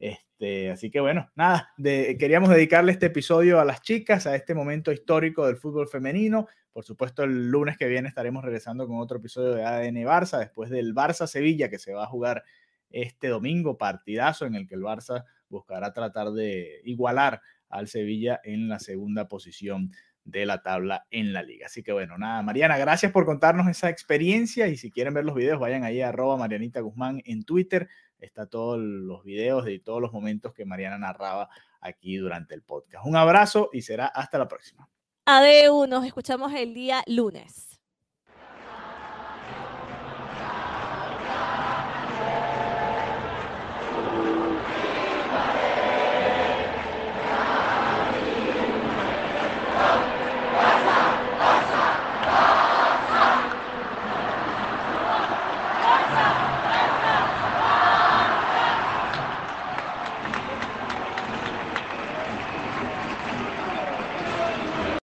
Este, 0.00 0.70
así 0.70 0.90
que 0.90 1.00
bueno, 1.00 1.30
nada, 1.34 1.72
queríamos 1.76 2.50
dedicarle 2.50 2.92
este 2.92 3.06
episodio 3.06 3.60
a 3.60 3.64
las 3.64 3.82
chicas, 3.82 4.26
a 4.26 4.34
este 4.34 4.54
momento 4.54 4.92
histórico 4.92 5.46
del 5.46 5.56
fútbol 5.56 5.88
femenino. 5.88 6.48
Por 6.72 6.84
supuesto, 6.84 7.24
el 7.24 7.48
lunes 7.48 7.76
que 7.76 7.86
viene 7.86 8.08
estaremos 8.08 8.44
regresando 8.44 8.86
con 8.86 8.98
otro 8.98 9.18
episodio 9.18 9.54
de 9.54 9.64
ADN 9.64 10.04
Barça, 10.04 10.38
después 10.38 10.70
del 10.70 10.94
Barça 10.94 11.26
Sevilla 11.26 11.68
que 11.68 11.78
se 11.78 11.92
va 11.92 12.04
a 12.04 12.08
jugar 12.08 12.44
este 12.90 13.28
domingo, 13.28 13.76
partidazo 13.76 14.46
en 14.46 14.54
el 14.54 14.66
que 14.66 14.74
el 14.74 14.82
Barça 14.82 15.24
buscará 15.48 15.92
tratar 15.92 16.30
de 16.30 16.80
igualar 16.84 17.40
al 17.68 17.88
Sevilla 17.88 18.40
en 18.44 18.68
la 18.68 18.78
segunda 18.78 19.28
posición 19.28 19.90
de 20.28 20.44
la 20.44 20.62
tabla 20.62 21.06
en 21.10 21.32
la 21.32 21.42
liga. 21.42 21.66
Así 21.66 21.82
que 21.82 21.92
bueno, 21.92 22.18
nada, 22.18 22.42
Mariana, 22.42 22.76
gracias 22.76 23.12
por 23.12 23.24
contarnos 23.24 23.66
esa 23.66 23.88
experiencia 23.88 24.68
y 24.68 24.76
si 24.76 24.90
quieren 24.90 25.14
ver 25.14 25.24
los 25.24 25.34
videos, 25.34 25.58
vayan 25.58 25.84
ahí 25.84 26.02
a 26.02 26.10
arroba 26.10 26.36
Marianita 26.36 26.80
Guzmán 26.80 27.22
en 27.24 27.44
Twitter. 27.44 27.88
Está 28.18 28.46
todos 28.46 28.78
los 28.78 29.24
videos 29.24 29.64
de 29.64 29.78
todos 29.78 30.02
los 30.02 30.12
momentos 30.12 30.52
que 30.52 30.66
Mariana 30.66 30.98
narraba 30.98 31.48
aquí 31.80 32.16
durante 32.16 32.54
el 32.54 32.62
podcast. 32.62 33.06
Un 33.06 33.16
abrazo 33.16 33.70
y 33.72 33.82
será 33.82 34.06
hasta 34.06 34.38
la 34.38 34.48
próxima. 34.48 34.88
Adeu, 35.24 35.86
nos 35.86 36.04
escuchamos 36.04 36.52
el 36.52 36.74
día 36.74 37.02
lunes. 37.06 37.67